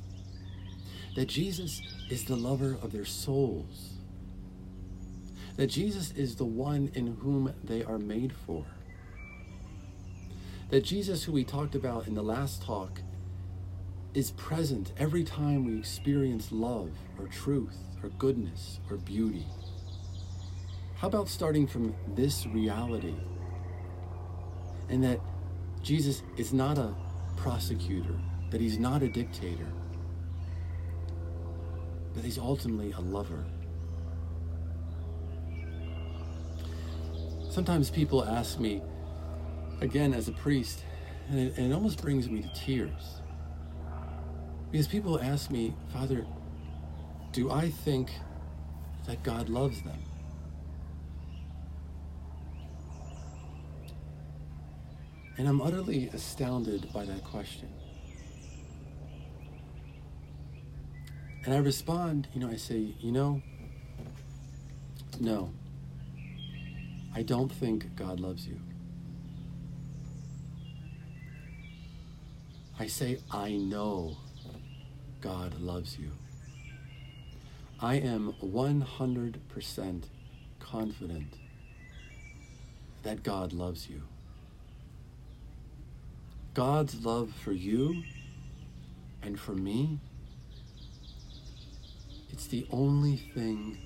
that 1.16 1.28
Jesus 1.28 1.82
is 2.10 2.26
the 2.26 2.36
lover 2.36 2.78
of 2.82 2.92
their 2.92 3.06
souls, 3.06 3.94
that 5.56 5.68
Jesus 5.68 6.12
is 6.12 6.36
the 6.36 6.46
one 6.46 6.92
in 6.96 7.18
whom 7.18 7.54
they 7.64 7.84
are 7.84 8.00
made 8.00 8.34
for, 8.46 8.66
that 10.70 10.84
Jesus, 10.84 11.24
who 11.24 11.32
we 11.32 11.44
talked 11.44 11.76
about 11.76 12.08
in 12.08 12.16
the 12.16 12.24
last 12.24 12.64
talk, 12.64 13.02
is 14.14 14.32
present 14.32 14.92
every 14.98 15.24
time 15.24 15.66
we 15.66 15.78
experience 15.78 16.52
love 16.52 16.92
or 17.20 17.28
truth 17.28 17.78
or 18.02 18.10
goodness 18.10 18.80
or 18.90 18.98
beauty. 18.98 19.46
How 20.96 21.08
about 21.08 21.28
starting 21.28 21.68
from 21.68 21.96
this 22.16 22.46
reality? 22.48 23.16
And 24.90 25.04
that 25.04 25.20
Jesus 25.82 26.24
is 26.38 26.54
not 26.54 26.78
a 26.78 26.96
prosecutor, 27.38 28.16
that 28.52 28.62
he's 28.62 28.80
not 28.80 29.04
a 29.04 29.10
dictator, 29.10 29.68
but 32.14 32.24
he's 32.24 32.38
ultimately 32.38 32.92
a 32.92 33.00
lover. 33.00 33.44
Sometimes 37.50 37.90
people 37.90 38.24
ask 38.24 38.60
me, 38.60 38.82
again 39.82 40.14
as 40.14 40.28
a 40.28 40.32
priest, 40.32 40.84
and 41.30 41.40
it, 41.40 41.58
and 41.58 41.72
it 41.72 41.76
almost 41.76 42.02
brings 42.02 42.30
me 42.30 42.42
to 42.42 42.54
tears 42.54 43.22
because 44.74 44.88
people 44.88 45.20
ask 45.20 45.52
me, 45.52 45.76
Father, 45.94 46.26
do 47.32 47.52
I 47.52 47.70
think 47.70 48.10
that 49.06 49.22
God 49.22 49.48
loves 49.48 49.80
them? 49.84 50.00
And 55.38 55.48
I'm 55.48 55.62
utterly 55.62 56.10
astounded 56.12 56.92
by 56.92 57.06
that 57.06 57.24
question. 57.24 57.70
And 61.46 61.54
I 61.54 61.58
respond, 61.58 62.30
you 62.34 62.40
know, 62.40 62.50
I 62.50 62.56
say, 62.56 62.94
you 63.00 63.12
know, 63.12 63.42
no, 65.20 65.52
I 67.14 67.22
don't 67.22 67.52
think 67.52 67.96
God 67.96 68.20
loves 68.20 68.48
you. 68.48 68.60
I 72.80 72.88
say, 72.88 73.20
I 73.30 73.52
know 73.52 74.18
God 75.22 75.60
loves 75.60 76.00
you. 76.00 76.12
I 77.80 77.96
am 77.96 78.34
100% 78.42 80.04
confident 80.60 81.34
that 83.04 83.22
God 83.22 83.52
loves 83.52 83.90
you. 83.90 84.02
God's 86.54 87.04
love 87.06 87.32
for 87.44 87.52
you 87.52 88.04
and 89.22 89.40
for 89.40 89.54
me, 89.54 90.00
it's 92.34 92.48
the 92.48 92.66
only 92.72 93.16
thing 93.16 93.78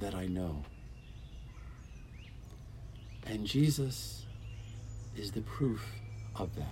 that 0.00 0.12
I 0.12 0.26
know. 0.26 0.64
And 3.26 3.46
Jesus 3.46 4.24
is 5.16 5.30
the 5.30 5.42
proof 5.42 5.86
of 6.34 6.52
that. 6.56 6.66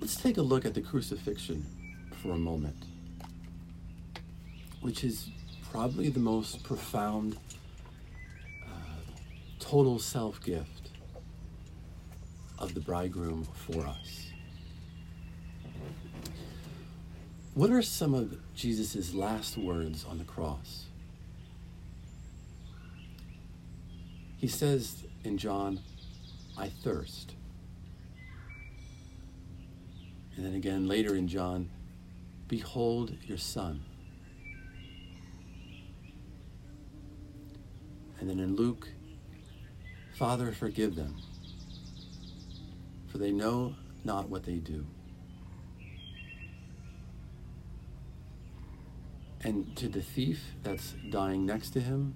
Let's 0.00 0.16
take 0.16 0.38
a 0.38 0.42
look 0.42 0.64
at 0.64 0.74
the 0.74 0.80
crucifixion 0.80 1.64
for 2.20 2.32
a 2.32 2.38
moment, 2.38 2.86
which 4.80 5.04
is 5.04 5.30
probably 5.70 6.08
the 6.08 6.18
most 6.18 6.64
profound 6.64 7.36
uh, 8.66 8.70
total 9.60 10.00
self 10.00 10.42
gift 10.42 10.77
of 12.58 12.74
the 12.74 12.80
bridegroom 12.80 13.46
for 13.54 13.86
us. 13.86 14.30
What 17.54 17.70
are 17.70 17.82
some 17.82 18.14
of 18.14 18.38
Jesus' 18.54 19.14
last 19.14 19.56
words 19.56 20.04
on 20.04 20.18
the 20.18 20.24
cross? 20.24 20.84
He 24.36 24.46
says 24.46 25.04
in 25.24 25.38
John, 25.38 25.80
I 26.56 26.68
thirst. 26.68 27.34
And 30.36 30.46
then 30.46 30.54
again 30.54 30.86
later 30.86 31.16
in 31.16 31.26
John, 31.26 31.68
behold 32.46 33.16
your 33.24 33.38
son. 33.38 33.80
And 38.20 38.30
then 38.30 38.38
in 38.38 38.54
Luke, 38.54 38.88
Father, 40.14 40.52
forgive 40.52 40.94
them, 40.94 41.16
for 43.08 43.18
they 43.18 43.32
know 43.32 43.74
not 44.04 44.28
what 44.28 44.44
they 44.44 44.56
do. 44.56 44.86
And 49.40 49.76
to 49.76 49.88
the 49.88 50.02
thief 50.02 50.42
that's 50.62 50.94
dying 51.10 51.46
next 51.46 51.70
to 51.70 51.80
him, 51.80 52.14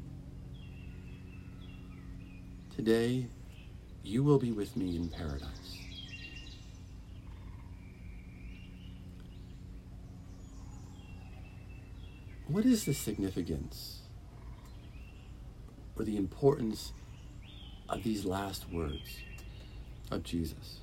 today 2.74 3.28
you 4.02 4.22
will 4.22 4.38
be 4.38 4.52
with 4.52 4.76
me 4.76 4.96
in 4.96 5.08
paradise. 5.08 5.78
What 12.48 12.66
is 12.66 12.84
the 12.84 12.92
significance 12.92 14.00
or 15.96 16.04
the 16.04 16.18
importance 16.18 16.92
of 17.88 18.02
these 18.02 18.26
last 18.26 18.70
words 18.70 19.20
of 20.10 20.22
Jesus? 20.22 20.81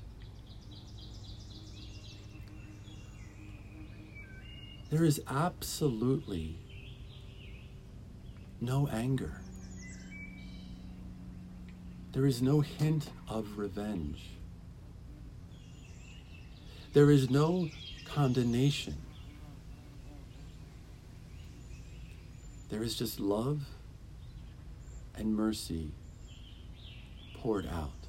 There 4.90 5.04
is 5.04 5.22
absolutely 5.28 6.58
no 8.60 8.88
anger. 8.88 9.40
There 12.12 12.26
is 12.26 12.42
no 12.42 12.60
hint 12.60 13.08
of 13.28 13.56
revenge. 13.56 14.30
There 16.92 17.08
is 17.08 17.30
no 17.30 17.68
condemnation. 18.04 18.96
There 22.68 22.82
is 22.82 22.96
just 22.96 23.20
love 23.20 23.62
and 25.14 25.36
mercy 25.36 25.92
poured 27.36 27.66
out. 27.66 27.99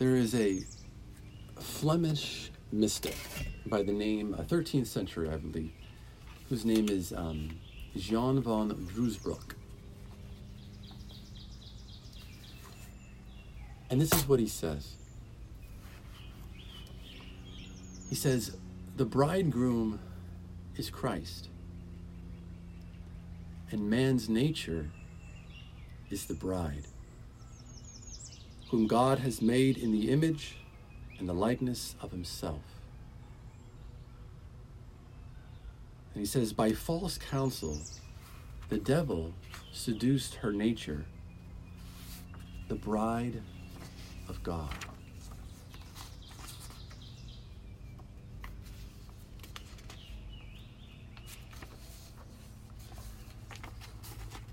There 0.00 0.16
is 0.16 0.34
a 0.34 0.62
Flemish 1.58 2.50
mystic 2.72 3.18
by 3.66 3.82
the 3.82 3.92
name, 3.92 4.32
a 4.32 4.42
13th 4.42 4.86
century, 4.86 5.28
I 5.28 5.36
believe, 5.36 5.72
whose 6.48 6.64
name 6.64 6.88
is 6.88 7.12
um, 7.12 7.60
Jean 7.94 8.40
van 8.40 8.70
Ruysbroeck. 8.96 9.52
And 13.90 14.00
this 14.00 14.10
is 14.14 14.26
what 14.26 14.40
he 14.40 14.48
says. 14.48 14.94
He 18.08 18.14
says, 18.14 18.56
The 18.96 19.04
bridegroom 19.04 20.00
is 20.76 20.88
Christ, 20.88 21.50
and 23.70 23.90
man's 23.90 24.30
nature 24.30 24.88
is 26.08 26.24
the 26.24 26.32
bride, 26.32 26.86
whom 28.70 28.86
God 28.86 29.18
has 29.18 29.42
made 29.42 29.76
in 29.76 29.90
the 29.90 30.10
image 30.10 30.56
and 31.18 31.28
the 31.28 31.32
likeness 31.32 31.96
of 32.00 32.12
himself. 32.12 32.62
And 36.14 36.20
he 36.20 36.26
says, 36.26 36.52
By 36.52 36.72
false 36.72 37.18
counsel, 37.18 37.78
the 38.68 38.78
devil 38.78 39.34
seduced 39.72 40.36
her 40.36 40.52
nature, 40.52 41.04
the 42.68 42.76
bride 42.76 43.42
of 44.28 44.40
God. 44.44 44.72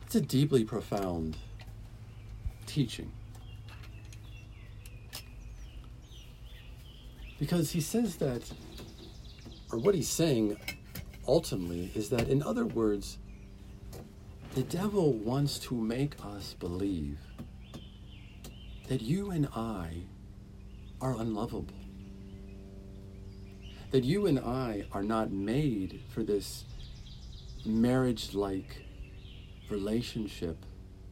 It's 0.07 0.15
a 0.15 0.21
deeply 0.21 0.63
profound 0.63 1.37
teaching. 2.65 3.11
Because 7.39 7.71
he 7.71 7.81
says 7.81 8.15
that, 8.17 8.41
or 9.71 9.79
what 9.79 9.95
he's 9.95 10.09
saying 10.09 10.57
ultimately, 11.27 11.91
is 11.93 12.09
that, 12.09 12.29
in 12.29 12.41
other 12.41 12.65
words, 12.65 13.17
the 14.55 14.63
devil 14.63 15.13
wants 15.13 15.59
to 15.59 15.75
make 15.75 16.15
us 16.25 16.55
believe 16.59 17.19
that 18.87 19.01
you 19.01 19.29
and 19.31 19.47
I 19.55 20.03
are 20.99 21.13
unlovable. 21.19 21.75
That 23.91 24.03
you 24.03 24.25
and 24.25 24.39
I 24.39 24.85
are 24.91 25.03
not 25.03 25.31
made 25.31 26.01
for 26.09 26.23
this 26.23 26.65
marriage 27.65 28.33
like 28.33 28.83
relationship 29.69 30.65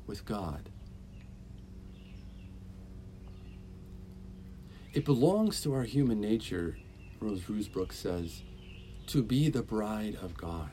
with 0.07 0.25
God. 0.25 0.69
It 4.95 5.03
belongs 5.03 5.61
to 5.63 5.73
our 5.73 5.83
human 5.83 6.21
nature, 6.21 6.77
Rose 7.19 7.41
Ruysbroeck 7.41 7.91
says, 7.91 8.43
to 9.07 9.21
be 9.21 9.49
the 9.49 9.61
bride 9.61 10.17
of 10.21 10.37
God. 10.37 10.71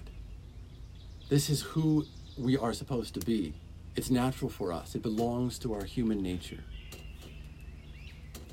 This 1.28 1.50
is 1.50 1.62
who 1.62 2.06
we 2.38 2.56
are 2.56 2.72
supposed 2.72 3.14
to 3.14 3.20
be. 3.20 3.54
It's 3.96 4.10
natural 4.10 4.48
for 4.48 4.72
us, 4.72 4.94
it 4.94 5.02
belongs 5.02 5.58
to 5.58 5.74
our 5.74 5.82
human 5.82 6.22
nature. 6.22 6.62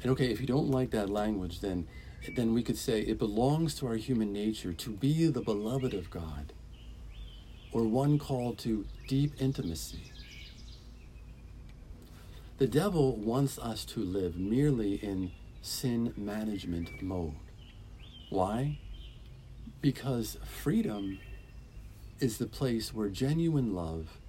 And 0.01 0.11
okay, 0.13 0.31
if 0.31 0.41
you 0.41 0.47
don't 0.47 0.71
like 0.71 0.89
that 0.89 1.07
language, 1.07 1.59
then, 1.59 1.87
then 2.35 2.55
we 2.55 2.63
could 2.63 2.77
say 2.77 3.01
it 3.01 3.19
belongs 3.19 3.75
to 3.75 3.85
our 3.85 3.95
human 3.95 4.33
nature 4.33 4.73
to 4.73 4.89
be 4.89 5.27
the 5.27 5.41
beloved 5.41 5.93
of 5.93 6.09
God, 6.09 6.51
or 7.71 7.83
one 7.83 8.17
called 8.17 8.57
to 8.59 8.87
deep 9.07 9.33
intimacy. 9.39 10.11
The 12.57 12.67
devil 12.67 13.15
wants 13.17 13.59
us 13.59 13.85
to 13.85 13.99
live 13.99 14.35
merely 14.35 14.95
in 14.95 15.31
sin 15.61 16.13
management 16.15 17.01
mode. 17.01 17.35
Why? 18.29 18.79
Because 19.81 20.37
freedom 20.45 21.19
is 22.19 22.37
the 22.37 22.47
place 22.47 22.93
where 22.93 23.09
genuine 23.09 23.73
love 23.73 24.19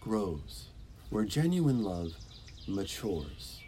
grows, 0.00 0.66
where 1.10 1.24
genuine 1.24 1.82
love 1.82 2.12
matures. 2.66 3.60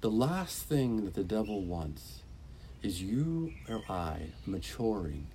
The 0.00 0.10
last 0.10 0.64
thing 0.64 1.04
that 1.04 1.14
the 1.14 1.24
devil 1.24 1.62
wants 1.62 2.22
is 2.82 3.02
you 3.02 3.52
or 3.68 3.82
I 3.88 4.32
maturing 4.46 5.26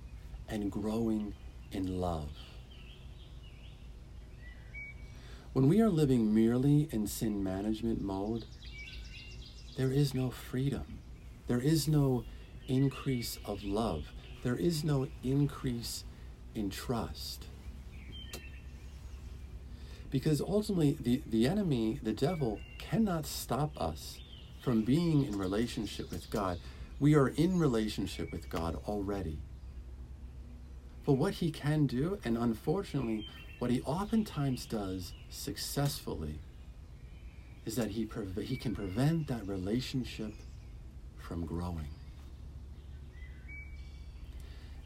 and 0.48 0.72
growing 0.72 1.34
in 1.70 2.00
love. 2.00 2.30
When 5.52 5.68
we 5.68 5.80
are 5.80 5.88
living 5.88 6.34
merely 6.34 6.88
in 6.90 7.06
sin 7.06 7.42
management 7.42 8.02
mode, 8.02 8.44
there 9.76 9.92
is 9.92 10.14
no 10.14 10.30
freedom. 10.30 10.98
There 11.46 11.60
is 11.60 11.86
no 11.86 12.24
increase 12.66 13.38
of 13.44 13.62
love. 13.62 14.06
There 14.42 14.56
is 14.56 14.82
no 14.82 15.08
increase 15.22 16.04
in 16.54 16.70
trust. 16.70 17.46
Because 20.10 20.40
ultimately, 20.40 20.96
the, 21.00 21.22
the 21.26 21.46
enemy, 21.46 22.00
the 22.02 22.12
devil, 22.12 22.60
cannot 22.78 23.26
stop 23.26 23.78
us 23.80 24.20
from 24.62 24.82
being 24.82 25.24
in 25.24 25.38
relationship 25.38 26.10
with 26.10 26.30
God. 26.30 26.58
We 26.98 27.14
are 27.14 27.28
in 27.28 27.58
relationship 27.58 28.32
with 28.32 28.48
God 28.48 28.78
already. 28.88 29.38
But 31.04 31.14
what 31.14 31.34
he 31.34 31.50
can 31.50 31.86
do, 31.86 32.18
and 32.24 32.36
unfortunately, 32.38 33.28
what 33.58 33.70
he 33.70 33.82
oftentimes 33.82 34.66
does 34.66 35.12
successfully, 35.28 36.38
is 37.66 37.74
that 37.76 37.90
he, 37.90 38.08
he 38.42 38.56
can 38.56 38.74
prevent 38.74 39.26
that 39.26 39.46
relationship 39.46 40.32
from 41.18 41.44
growing. 41.44 41.88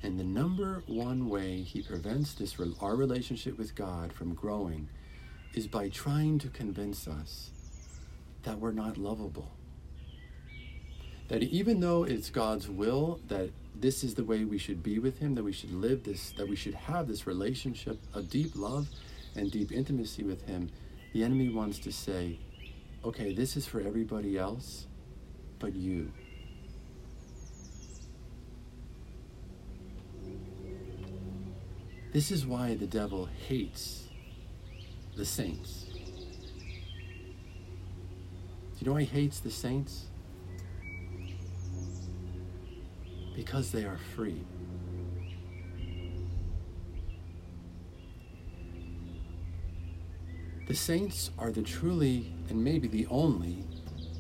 And 0.03 0.19
the 0.19 0.25
number 0.25 0.83
one 0.87 1.29
way 1.29 1.61
he 1.61 1.83
prevents 1.83 2.33
this 2.33 2.57
our 2.81 2.97
relationship 2.97 3.59
with 3.59 3.75
God 3.75 4.13
from 4.13 4.35
growing 4.35 4.89
is 5.55 5.67
by 5.67 5.91
trying 5.91 6.39
to 6.39 6.49
convince 6.49 7.07
us 7.07 7.51
that 8.45 8.59
we're 8.59 8.73
not 8.73 8.97
lovable. 8.97 9.53
That 11.29 11.43
even 11.43 11.81
though 11.81 12.05
it's 12.05 12.31
God's 12.31 12.69
will 12.69 13.21
that 13.29 13.51
this 13.75 14.03
is 14.03 14.15
the 14.15 14.25
way 14.25 14.45
we 14.45 14.59
should 14.59 14.83
be 14.83 14.99
with 14.99 15.19
him, 15.19 15.35
that 15.35 15.45
we 15.45 15.53
should 15.53 15.73
live 15.73 16.05
this, 16.05 16.33
that 16.33 16.49
we 16.49 16.57
should 16.57 16.75
have 16.75 17.07
this 17.07 17.27
relationship 17.27 17.99
of 18.15 18.31
deep 18.31 18.53
love 18.55 18.89
and 19.37 19.51
deep 19.51 19.71
intimacy 19.71 20.23
with 20.23 20.47
him, 20.47 20.71
the 21.13 21.23
enemy 21.23 21.51
wants 21.51 21.79
to 21.81 21.93
say, 21.93 22.39
okay, 23.05 23.33
this 23.33 23.57
is 23.57 23.67
for 23.67 23.81
everybody 23.81 24.39
else, 24.39 24.87
but 25.59 25.75
you. 25.75 26.13
This 32.13 32.31
is 32.31 32.45
why 32.45 32.75
the 32.75 32.87
devil 32.87 33.29
hates 33.47 34.09
the 35.17 35.25
saints. 35.25 35.87
Do 38.81 38.81
you 38.81 38.87
know 38.87 38.93
why 38.95 39.03
he 39.03 39.07
hates 39.07 39.41
the 39.41 39.51
saints? 39.51 40.07
Because 43.37 43.71
they 43.71 43.85
are 43.85 43.99
free. 44.17 44.45
The 50.71 50.77
saints 50.77 51.33
are 51.37 51.51
the 51.51 51.63
truly, 51.63 52.33
and 52.49 52.63
maybe 52.63 52.87
the 52.87 53.05
only, 53.09 53.65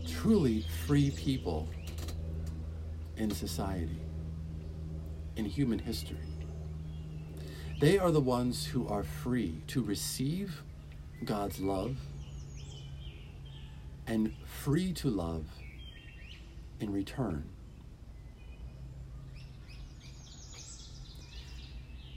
truly 0.04 0.64
free 0.84 1.12
people 1.12 1.68
in 3.16 3.30
society, 3.30 4.00
in 5.36 5.44
human 5.44 5.78
history. 5.78 6.26
They 7.80 8.00
are 8.00 8.10
the 8.10 8.20
ones 8.20 8.66
who 8.66 8.88
are 8.88 9.04
free 9.04 9.62
to 9.68 9.80
receive 9.80 10.64
God's 11.24 11.60
love 11.60 11.96
and 14.08 14.34
free 14.44 14.92
to 14.94 15.08
love 15.08 15.44
in 16.80 16.92
return. 16.92 17.44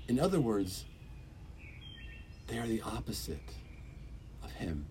In 0.08 0.20
other 0.20 0.40
words, 0.40 0.86
they 2.48 2.58
are 2.58 2.66
the 2.66 2.82
opposite 2.82 3.40
him. 4.52 4.86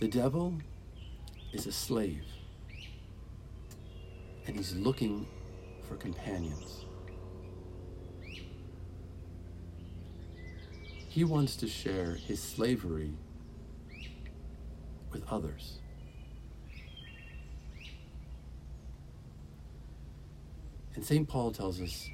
The 0.00 0.08
devil 0.08 0.54
is 1.52 1.66
a 1.66 1.72
slave, 1.72 2.24
and 4.46 4.56
he's 4.56 4.74
looking 4.74 5.26
for 5.88 5.96
companions. 5.96 6.84
He 11.08 11.22
wants 11.22 11.56
to 11.56 11.68
share 11.68 12.14
his 12.14 12.42
slavery 12.42 13.12
with 15.12 15.22
others. 15.30 15.78
And 20.96 21.04
St. 21.04 21.28
Paul 21.28 21.52
tells 21.52 21.80
us 21.80 22.08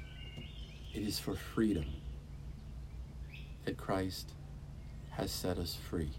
it 0.93 1.01
is 1.01 1.17
for 1.19 1.35
freedom 1.35 1.85
that 3.65 3.77
Christ 3.77 4.33
has 5.11 5.31
set 5.31 5.57
us 5.57 5.77
free. 5.89 6.11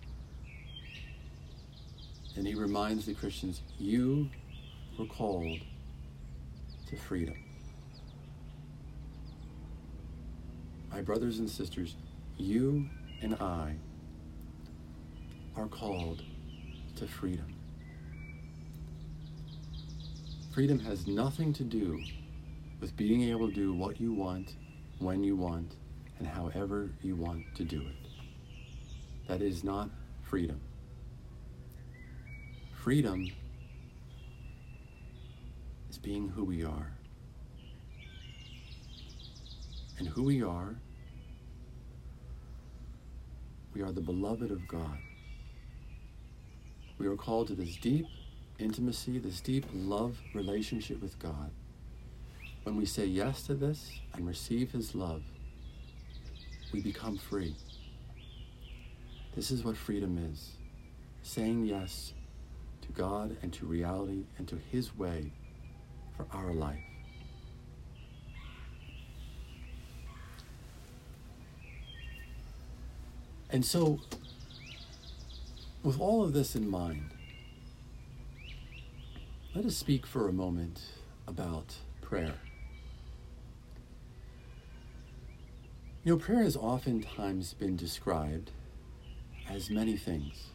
and 2.36 2.46
he 2.46 2.54
reminds 2.54 3.06
the 3.06 3.14
Christians, 3.14 3.62
You 3.78 4.30
were 4.98 5.06
called 5.06 5.60
to 6.88 6.96
freedom. 6.96 7.36
My 10.90 11.02
brothers 11.02 11.38
and 11.38 11.48
sisters, 11.48 11.96
you 12.36 12.88
and 13.22 13.34
I 13.36 13.74
are 15.56 15.66
called 15.66 16.22
to 16.96 17.06
freedom. 17.06 17.54
Freedom 20.52 20.78
has 20.80 21.06
nothing 21.06 21.52
to 21.54 21.64
do 21.64 22.02
with 22.80 22.94
being 22.96 23.22
able 23.22 23.48
to 23.48 23.54
do 23.54 23.72
what 23.72 24.00
you 24.00 24.12
want, 24.12 24.56
when 24.98 25.24
you 25.24 25.34
want, 25.34 25.76
and 26.22 26.30
however 26.30 26.88
you 27.02 27.16
want 27.16 27.44
to 27.56 27.64
do 27.64 27.80
it. 27.80 28.08
That 29.26 29.42
is 29.42 29.64
not 29.64 29.90
freedom. 30.22 30.60
Freedom 32.80 33.26
is 35.90 35.98
being 35.98 36.28
who 36.28 36.44
we 36.44 36.62
are. 36.62 36.92
And 39.98 40.06
who 40.06 40.22
we 40.22 40.44
are, 40.44 40.76
we 43.74 43.82
are 43.82 43.90
the 43.90 44.00
beloved 44.00 44.52
of 44.52 44.68
God. 44.68 44.98
We 46.98 47.08
are 47.08 47.16
called 47.16 47.48
to 47.48 47.56
this 47.56 47.74
deep 47.74 48.06
intimacy, 48.60 49.18
this 49.18 49.40
deep 49.40 49.66
love 49.74 50.18
relationship 50.34 51.02
with 51.02 51.18
God. 51.18 51.50
When 52.62 52.76
we 52.76 52.86
say 52.86 53.06
yes 53.06 53.42
to 53.48 53.54
this 53.54 53.90
and 54.14 54.24
receive 54.24 54.70
His 54.70 54.94
love, 54.94 55.22
we 56.72 56.80
become 56.80 57.18
free. 57.18 57.54
This 59.34 59.50
is 59.50 59.64
what 59.64 59.76
freedom 59.76 60.18
is 60.30 60.52
saying 61.22 61.66
yes 61.66 62.12
to 62.82 62.92
God 62.92 63.36
and 63.42 63.52
to 63.54 63.66
reality 63.66 64.24
and 64.38 64.48
to 64.48 64.56
His 64.70 64.96
way 64.96 65.32
for 66.16 66.26
our 66.32 66.52
life. 66.52 66.82
And 73.50 73.64
so, 73.64 74.00
with 75.82 76.00
all 76.00 76.22
of 76.22 76.32
this 76.32 76.56
in 76.56 76.70
mind, 76.70 77.10
let 79.54 79.66
us 79.66 79.76
speak 79.76 80.06
for 80.06 80.28
a 80.28 80.32
moment 80.32 80.80
about 81.26 81.76
prayer. 82.00 82.34
You 86.04 86.14
know, 86.14 86.18
prayer 86.18 86.42
has 86.42 86.56
oftentimes 86.56 87.54
been 87.54 87.76
described 87.76 88.50
as 89.48 89.70
many 89.70 89.96
things 89.96 90.48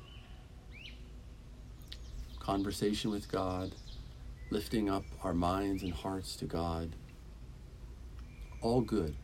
conversation 2.37 3.11
with 3.11 3.29
God, 3.29 3.71
lifting 4.51 4.89
up 4.89 5.03
our 5.23 5.33
minds 5.33 5.83
and 5.83 5.93
hearts 5.93 6.35
to 6.37 6.45
God, 6.45 6.89
all 8.61 8.81
good. 8.81 9.15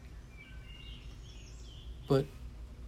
But 2.07 2.25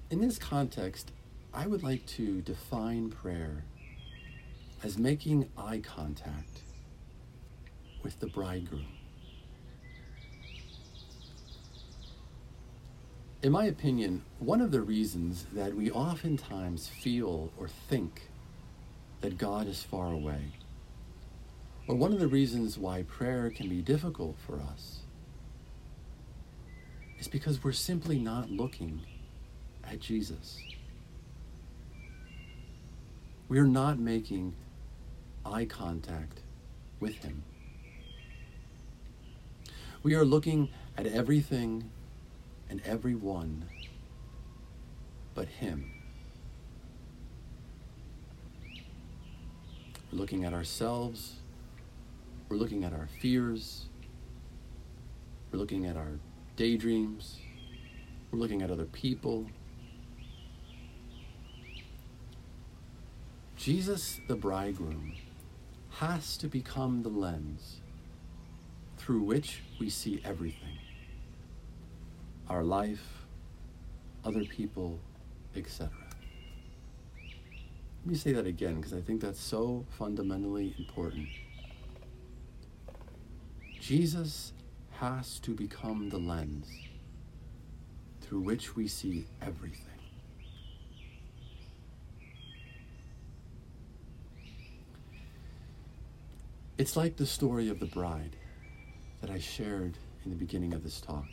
in 0.10 0.20
this 0.20 0.38
context, 0.38 1.12
I 1.54 1.68
would 1.68 1.84
like 1.84 2.06
to 2.08 2.42
define 2.42 3.10
prayer 3.10 3.64
as 4.84 4.98
making 4.98 5.50
eye 5.58 5.82
contact 5.86 6.62
with 8.02 8.20
the 8.20 8.28
bridegroom. 8.28 8.95
In 13.46 13.52
my 13.52 13.66
opinion, 13.66 14.24
one 14.40 14.60
of 14.60 14.72
the 14.72 14.82
reasons 14.82 15.46
that 15.54 15.76
we 15.76 15.92
oftentimes 15.92 16.88
feel 16.88 17.52
or 17.60 17.68
think 17.68 18.32
that 19.22 19.38
God 19.38 19.68
is 19.68 19.84
far 19.84 20.12
away, 20.12 20.54
or 21.88 21.94
one 21.94 22.12
of 22.12 22.20
the 22.20 22.28
reasons 22.28 22.80
why 22.80 23.04
prayer 23.04 23.52
can 23.52 23.70
be 23.70 23.84
difficult 23.84 24.36
for 24.48 24.60
us, 24.60 25.02
is 27.20 27.28
because 27.28 27.64
we're 27.64 27.72
simply 27.72 28.18
not 28.18 28.50
looking 28.50 29.02
at 29.84 30.00
Jesus. 30.00 30.60
We're 33.48 33.68
not 33.68 34.00
making 34.00 34.56
eye 35.46 35.66
contact 35.66 36.40
with 37.00 37.18
Him. 37.18 37.44
We 40.02 40.16
are 40.16 40.26
looking 40.26 40.70
at 40.98 41.06
everything 41.06 41.92
and 42.70 42.82
everyone 42.86 43.66
but 45.34 45.48
Him. 45.48 45.92
We're 50.12 50.20
looking 50.20 50.46
at 50.46 50.54
ourselves. 50.54 51.36
We're 52.50 52.58
looking 52.58 52.84
at 52.84 52.94
our 52.94 53.08
fears. 53.20 53.86
We're 55.52 55.60
looking 55.60 55.86
at 55.86 55.98
our 55.98 56.20
daydreams. 56.56 57.40
We're 58.32 58.40
looking 58.40 58.62
at 58.62 58.72
other 58.72 58.86
people. 58.86 59.46
Jesus, 63.58 64.20
the 64.28 64.36
bridegroom, 64.36 65.16
has 65.90 66.38
to 66.38 66.48
become 66.48 67.04
the 67.04 67.10
lens 67.10 67.78
through 68.98 69.22
which 69.22 69.64
we 69.80 69.90
see 69.90 70.22
everything 70.24 70.78
our 72.50 72.64
life, 72.64 73.26
other 74.24 74.44
people, 74.44 75.00
etc. 75.56 75.90
Let 78.06 78.12
me 78.12 78.16
say 78.16 78.34
that 78.34 78.46
again 78.46 78.76
because 78.76 78.94
I 78.94 79.02
think 79.02 79.22
that's 79.22 79.40
so 79.40 79.86
fundamentally 79.98 80.76
important. 80.78 81.28
Jesus 83.80 84.54
has 84.92 85.40
to 85.40 85.52
become 85.52 86.10
the 86.10 86.18
lens 86.18 86.68
through 88.22 88.42
which 88.42 88.76
we 88.76 88.88
see 88.88 89.26
everything. 89.42 89.96
It's 96.78 96.98
like 96.98 97.16
the 97.16 97.26
story 97.26 97.70
of 97.70 97.80
the 97.80 97.86
bride 97.86 98.36
that 99.22 99.30
I 99.30 99.40
shared 99.40 99.98
in 100.24 100.32
the 100.32 100.36
beginning 100.36 100.74
of 100.74 100.84
this 100.84 101.00
talk. 101.00 101.26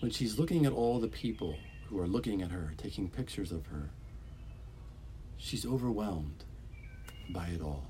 When 0.00 0.10
she's 0.12 0.38
looking 0.38 0.64
at 0.64 0.72
all 0.72 1.00
the 1.00 1.08
people 1.08 1.56
who 1.88 1.98
are 2.00 2.06
looking 2.06 2.40
at 2.42 2.52
her, 2.52 2.72
taking 2.76 3.08
pictures 3.08 3.50
of 3.50 3.66
her, 3.66 3.90
she's 5.36 5.66
overwhelmed 5.66 6.44
by 7.30 7.46
it 7.48 7.60
all. 7.60 7.84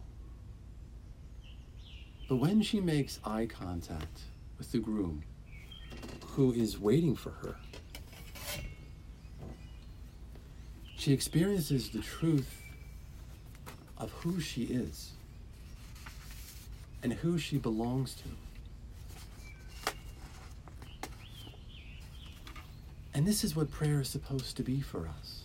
But 2.29 2.37
when 2.37 2.63
she 2.63 2.81
makes 2.81 3.21
eye 3.25 3.47
contact 3.47 4.21
with 4.57 4.73
the 4.73 4.79
groom 4.79 5.23
who 6.29 6.53
is 6.53 6.79
waiting 6.79 7.15
for 7.15 7.31
her, 7.31 7.57
she 10.97 11.13
experiences 11.13 11.91
the 11.91 12.01
truth 12.01 12.63
of 13.99 14.11
who 14.13 14.41
she 14.41 14.65
is 14.65 15.13
and 17.03 17.13
who 17.13 17.39
she 17.39 17.59
belongs 17.59 18.15
to. 18.15 18.29
And 23.19 23.27
this 23.27 23.43
is 23.43 23.57
what 23.57 23.69
prayer 23.69 24.01
is 24.01 24.09
supposed 24.09 24.57
to 24.59 24.63
be 24.63 24.81
for 24.81 25.09
us 25.09 25.43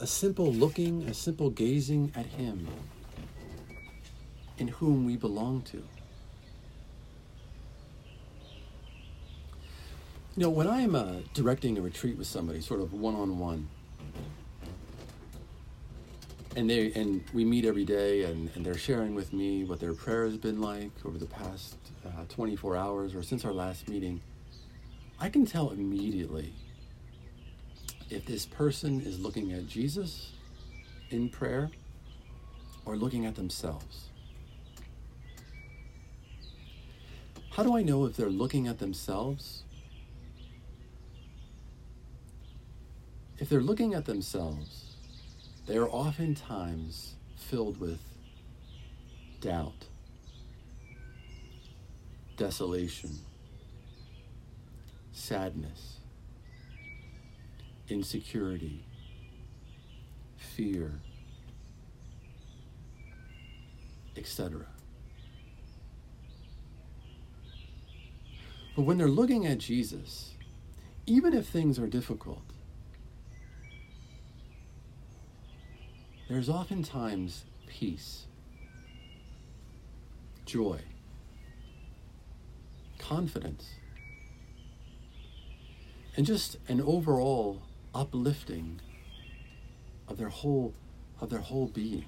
a 0.00 0.06
simple 0.06 0.52
looking, 0.52 1.04
a 1.04 1.14
simple 1.14 1.48
gazing 1.48 2.10
at 2.16 2.26
Him 2.26 2.66
in 4.58 4.66
whom 4.66 5.06
we 5.06 5.16
belong 5.16 5.62
to. 5.62 5.76
You 5.76 5.84
know, 10.38 10.50
when 10.50 10.66
I'm 10.66 10.96
uh, 10.96 11.18
directing 11.34 11.78
a 11.78 11.80
retreat 11.80 12.18
with 12.18 12.26
somebody, 12.26 12.60
sort 12.60 12.80
of 12.80 12.92
one 12.92 13.14
on 13.14 13.38
one, 13.38 13.68
and 16.56 16.68
they 16.68 16.92
and 16.94 17.22
we 17.32 17.44
meet 17.44 17.64
every 17.64 17.84
day 17.84 18.24
and, 18.24 18.50
and 18.56 18.66
they're 18.66 18.76
sharing 18.76 19.14
with 19.14 19.32
me 19.32 19.62
what 19.62 19.78
their 19.78 19.94
prayer 19.94 20.24
has 20.24 20.36
been 20.36 20.60
like 20.60 20.90
over 21.04 21.16
the 21.16 21.26
past 21.26 21.76
uh, 22.04 22.24
24 22.28 22.76
hours 22.76 23.14
or 23.14 23.22
since 23.22 23.44
our 23.44 23.52
last 23.52 23.88
meeting 23.88 24.20
i 25.18 25.28
can 25.28 25.46
tell 25.46 25.70
immediately 25.70 26.52
if 28.10 28.24
this 28.26 28.46
person 28.46 29.00
is 29.00 29.18
looking 29.18 29.52
at 29.52 29.66
jesus 29.66 30.32
in 31.10 31.28
prayer 31.28 31.70
or 32.84 32.96
looking 32.96 33.26
at 33.26 33.34
themselves. 33.34 34.08
How 37.50 37.62
do 37.62 37.76
i 37.76 37.82
know 37.82 38.04
if 38.04 38.16
they're 38.16 38.30
looking 38.30 38.66
at 38.68 38.78
themselves? 38.78 39.62
If 43.38 43.48
they're 43.48 43.60
looking 43.60 43.94
at 43.94 44.06
themselves 44.06 44.96
they 45.66 45.76
are 45.76 45.88
oftentimes 45.88 47.16
filled 47.36 47.80
with 47.80 47.98
doubt, 49.40 49.86
desolation, 52.36 53.18
sadness, 55.16 55.96
insecurity, 57.88 58.84
fear, 60.36 60.92
etc. 64.14 64.66
But 68.76 68.82
when 68.82 68.98
they're 68.98 69.08
looking 69.08 69.46
at 69.46 69.56
Jesus, 69.56 70.34
even 71.06 71.32
if 71.32 71.46
things 71.46 71.78
are 71.78 71.86
difficult, 71.86 72.42
there's 76.28 76.50
oftentimes 76.50 77.46
peace, 77.66 78.26
joy, 80.44 80.80
confidence, 82.98 83.70
and 86.16 86.24
just 86.24 86.56
an 86.68 86.80
overall 86.80 87.62
uplifting 87.94 88.80
of 90.08 90.16
their 90.16 90.28
whole 90.28 90.74
of 91.20 91.30
their 91.30 91.40
whole 91.40 91.66
being. 91.66 92.04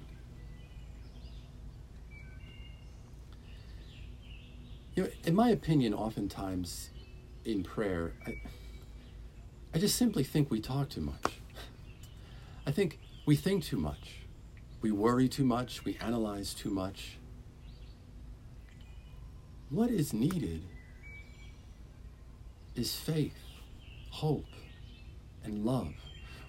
You 4.95 5.05
know, 5.05 5.09
in 5.25 5.35
my 5.35 5.51
opinion, 5.51 5.95
oftentimes 5.95 6.91
in 7.45 7.63
prayer, 7.63 8.15
I, 8.27 8.41
I 9.73 9.79
just 9.79 9.97
simply 9.97 10.25
think 10.25 10.51
we 10.51 10.61
talk 10.61 10.89
too 10.89 11.01
much. 11.01 11.41
I 12.67 12.73
think 12.73 12.99
we 13.25 13.37
think 13.37 13.65
too 13.65 13.77
much. 13.77 14.27
We 14.81 14.91
worry 14.91 15.29
too 15.29 15.45
much. 15.45 15.85
We 15.85 15.97
analyze 16.01 16.53
too 16.53 16.71
much. 16.71 17.19
What 19.71 19.91
is 19.91 20.13
needed 20.13 20.65
is 22.75 22.95
faith, 22.95 23.39
hope, 24.19 24.47
and 25.45 25.65
love. 25.65 25.95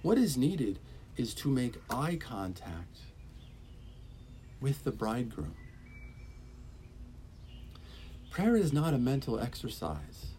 What 0.02 0.18
is 0.18 0.36
needed 0.36 0.80
is 1.18 1.36
to 1.36 1.50
make 1.50 1.76
eye 1.88 2.18
contact 2.20 2.98
with 4.60 4.84
the 4.84 4.92
bridegroom. 4.92 5.56
Prayer 8.32 8.56
is 8.56 8.74
not 8.74 8.96
a 8.96 8.98
mental 8.98 9.40
exercise. 9.40 10.32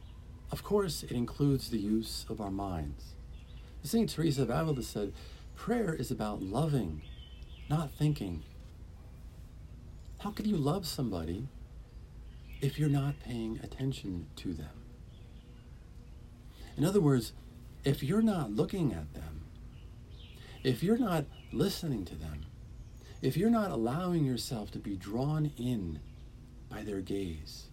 Of 0.51 0.65
course, 0.65 1.05
it 1.05 1.13
includes 1.13 1.71
the 1.71 1.79
use 1.79 2.27
of 2.29 2.41
our 2.41 2.51
minds. 2.51 3.15
St. 3.85 4.11
Teresa 4.11 4.43
of 4.43 4.51
Avila 4.51 4.83
said, 4.83 5.13
prayer 5.55 5.95
is 5.95 6.11
about 6.11 6.43
loving, 6.43 7.03
not 7.69 7.93
thinking. 7.93 8.43
How 10.19 10.33
can 10.33 10.49
you 10.49 10.57
love 10.57 10.85
somebody 10.85 11.47
if 12.61 12.77
you're 12.77 12.89
not 12.89 13.21
paying 13.21 13.61
attention 13.63 14.27
to 14.37 14.53
them? 14.53 14.90
In 16.81 16.87
other 16.87 17.01
words, 17.03 17.35
if 17.85 18.03
you're 18.03 18.23
not 18.23 18.53
looking 18.53 18.95
at 18.95 19.13
them, 19.13 19.43
if 20.65 20.83
you're 20.83 20.97
not 20.97 21.27
listening 21.53 22.07
to 22.07 22.15
them, 22.15 22.47
if 23.21 23.37
you're 23.37 23.51
not 23.51 23.71
allowing 23.71 24.25
yourself 24.25 24.71
to 24.71 24.79
be 24.79 24.97
drawn 24.97 25.53
in 25.59 26.01
by 26.71 26.83
their 26.83 27.03
gaze, 27.03 27.67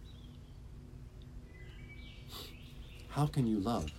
how 3.07 3.27
can 3.27 3.47
you 3.47 3.61
love? 3.61 3.89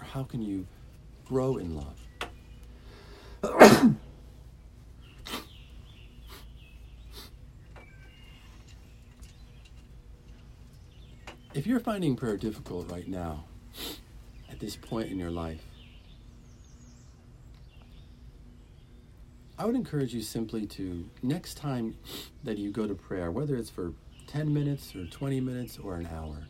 Or 0.00 0.04
how 0.04 0.24
can 0.24 0.42
you 0.42 0.66
grow 1.24 1.58
in 1.58 1.76
love? 1.76 2.00
if 11.54 11.68
you're 11.68 11.78
finding 11.78 12.16
prayer 12.16 12.36
difficult 12.36 12.90
right 12.90 13.06
now, 13.06 13.44
at 14.50 14.60
this 14.60 14.76
point 14.76 15.10
in 15.10 15.18
your 15.18 15.30
life, 15.30 15.62
I 19.58 19.64
would 19.64 19.74
encourage 19.74 20.12
you 20.12 20.20
simply 20.20 20.66
to, 20.66 21.08
next 21.22 21.56
time 21.56 21.96
that 22.44 22.58
you 22.58 22.70
go 22.70 22.86
to 22.86 22.94
prayer, 22.94 23.30
whether 23.30 23.56
it's 23.56 23.70
for 23.70 23.92
10 24.26 24.52
minutes 24.52 24.94
or 24.94 25.06
20 25.06 25.40
minutes 25.40 25.78
or 25.78 25.94
an 25.94 26.06
hour, 26.06 26.46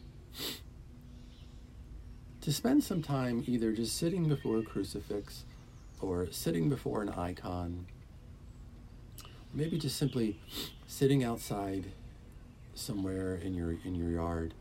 to 2.41 2.53
spend 2.53 2.83
some 2.83 3.03
time 3.03 3.45
either 3.47 3.73
just 3.73 3.97
sitting 3.97 4.29
before 4.29 4.59
a 4.59 4.63
crucifix 4.63 5.45
or 6.01 6.31
sitting 6.31 6.69
before 6.69 7.03
an 7.03 7.09
icon, 7.11 7.87
maybe 9.55 9.79
just 9.79 9.97
simply 9.97 10.39
sitting 10.87 11.25
outside 11.25 11.87
somewhere 12.75 13.37
in 13.37 13.55
your 13.55 13.77
in 13.85 13.95
your 13.95 14.11
yard 14.11 14.53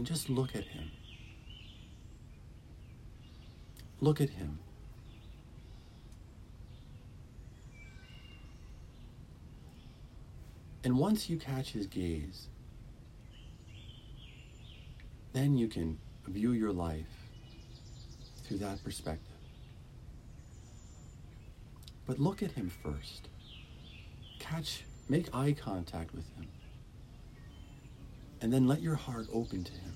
and 0.00 0.06
just 0.06 0.30
look 0.30 0.56
at 0.56 0.64
him. 0.64 0.90
Look 4.00 4.18
at 4.22 4.30
him. 4.30 4.58
And 10.84 10.98
once 10.98 11.28
you 11.28 11.36
catch 11.36 11.72
his 11.72 11.86
gaze, 11.86 12.46
then 15.34 15.58
you 15.58 15.68
can 15.68 15.98
view 16.26 16.52
your 16.52 16.72
life 16.72 17.04
through 18.44 18.56
that 18.56 18.82
perspective. 18.82 19.36
But 22.06 22.18
look 22.18 22.42
at 22.42 22.52
him 22.52 22.70
first. 22.82 23.28
Catch, 24.38 24.84
make 25.10 25.34
eye 25.34 25.52
contact 25.52 26.14
with 26.14 26.24
him. 26.36 26.48
And 28.40 28.52
then 28.52 28.66
let 28.66 28.80
your 28.80 28.94
heart 28.94 29.26
open 29.32 29.64
to 29.64 29.72
him. 29.72 29.94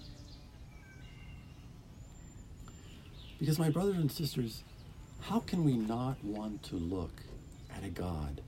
Because, 3.39 3.59
my 3.59 3.71
brothers 3.71 3.97
and 3.97 4.11
sisters, 4.11 4.63
how 5.21 5.41
can 5.41 5.65
we 5.65 5.77
not 5.77 6.23
want 6.23 6.63
to 6.65 6.77
look 6.77 7.23
at 7.77 7.85
a 7.85 7.89
God 7.89 8.43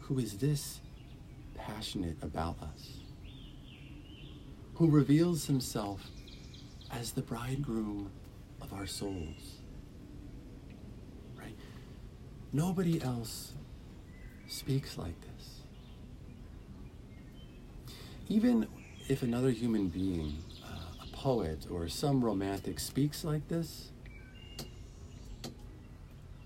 who 0.00 0.18
is 0.18 0.38
this 0.38 0.80
passionate 1.54 2.16
about 2.22 2.56
us? 2.62 3.02
who 4.82 4.90
reveals 4.90 5.46
himself 5.46 6.08
as 6.90 7.12
the 7.12 7.22
bridegroom 7.22 8.10
of 8.60 8.72
our 8.72 8.84
souls. 8.84 9.60
Right? 11.36 11.54
Nobody 12.52 13.00
else 13.02 13.52
speaks 14.48 14.98
like 14.98 15.20
this. 15.20 15.31
Even 18.32 18.66
if 19.08 19.22
another 19.22 19.50
human 19.50 19.88
being, 19.88 20.38
uh, 20.64 21.04
a 21.04 21.06
poet 21.14 21.66
or 21.70 21.86
some 21.86 22.24
romantic, 22.24 22.80
speaks 22.80 23.24
like 23.24 23.46
this, 23.48 23.90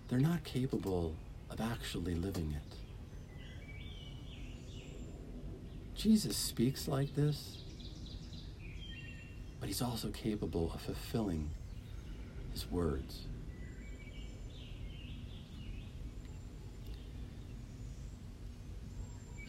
they're 0.08 0.18
not 0.18 0.42
capable 0.42 1.14
of 1.48 1.60
actually 1.60 2.16
living 2.16 2.56
it. 2.56 2.76
Jesus 5.94 6.36
speaks 6.36 6.88
like 6.88 7.14
this 7.14 7.58
but 9.60 9.68
he's 9.68 9.82
also 9.82 10.10
capable 10.10 10.72
of 10.74 10.80
fulfilling 10.80 11.50
his 12.52 12.70
words. 12.70 13.26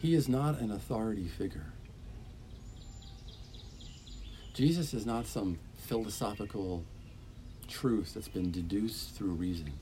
He 0.00 0.14
is 0.14 0.28
not 0.28 0.60
an 0.60 0.70
authority 0.70 1.28
figure. 1.28 1.72
Jesus 4.58 4.92
is 4.92 5.06
not 5.06 5.24
some 5.24 5.56
philosophical 5.76 6.82
truth 7.68 8.12
that's 8.12 8.26
been 8.26 8.50
deduced 8.50 9.14
through 9.14 9.30
reason. 9.30 9.72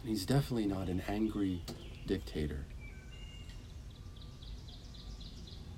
And 0.00 0.08
he's 0.08 0.24
definitely 0.24 0.64
not 0.64 0.88
an 0.88 1.02
angry 1.06 1.60
dictator. 2.06 2.64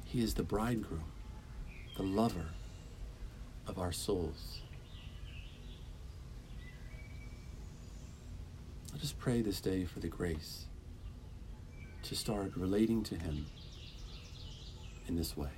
He 0.05 0.23
is 0.23 0.35
the 0.35 0.45
bridegroom, 0.45 1.11
the 1.97 2.05
lover 2.05 2.51
of 3.67 3.81
our 3.81 3.91
souls. 3.91 4.61
Let 8.93 9.03
us 9.03 9.13
pray 9.13 9.43
this 9.43 9.61
day 9.61 9.87
for 9.87 9.99
the 9.99 10.07
grace 10.07 10.67
to 12.05 12.15
start 12.15 12.53
relating 12.55 13.03
to 13.03 13.17
Him 13.17 13.47
in 15.07 15.17
this 15.17 15.37
way. 15.37 15.51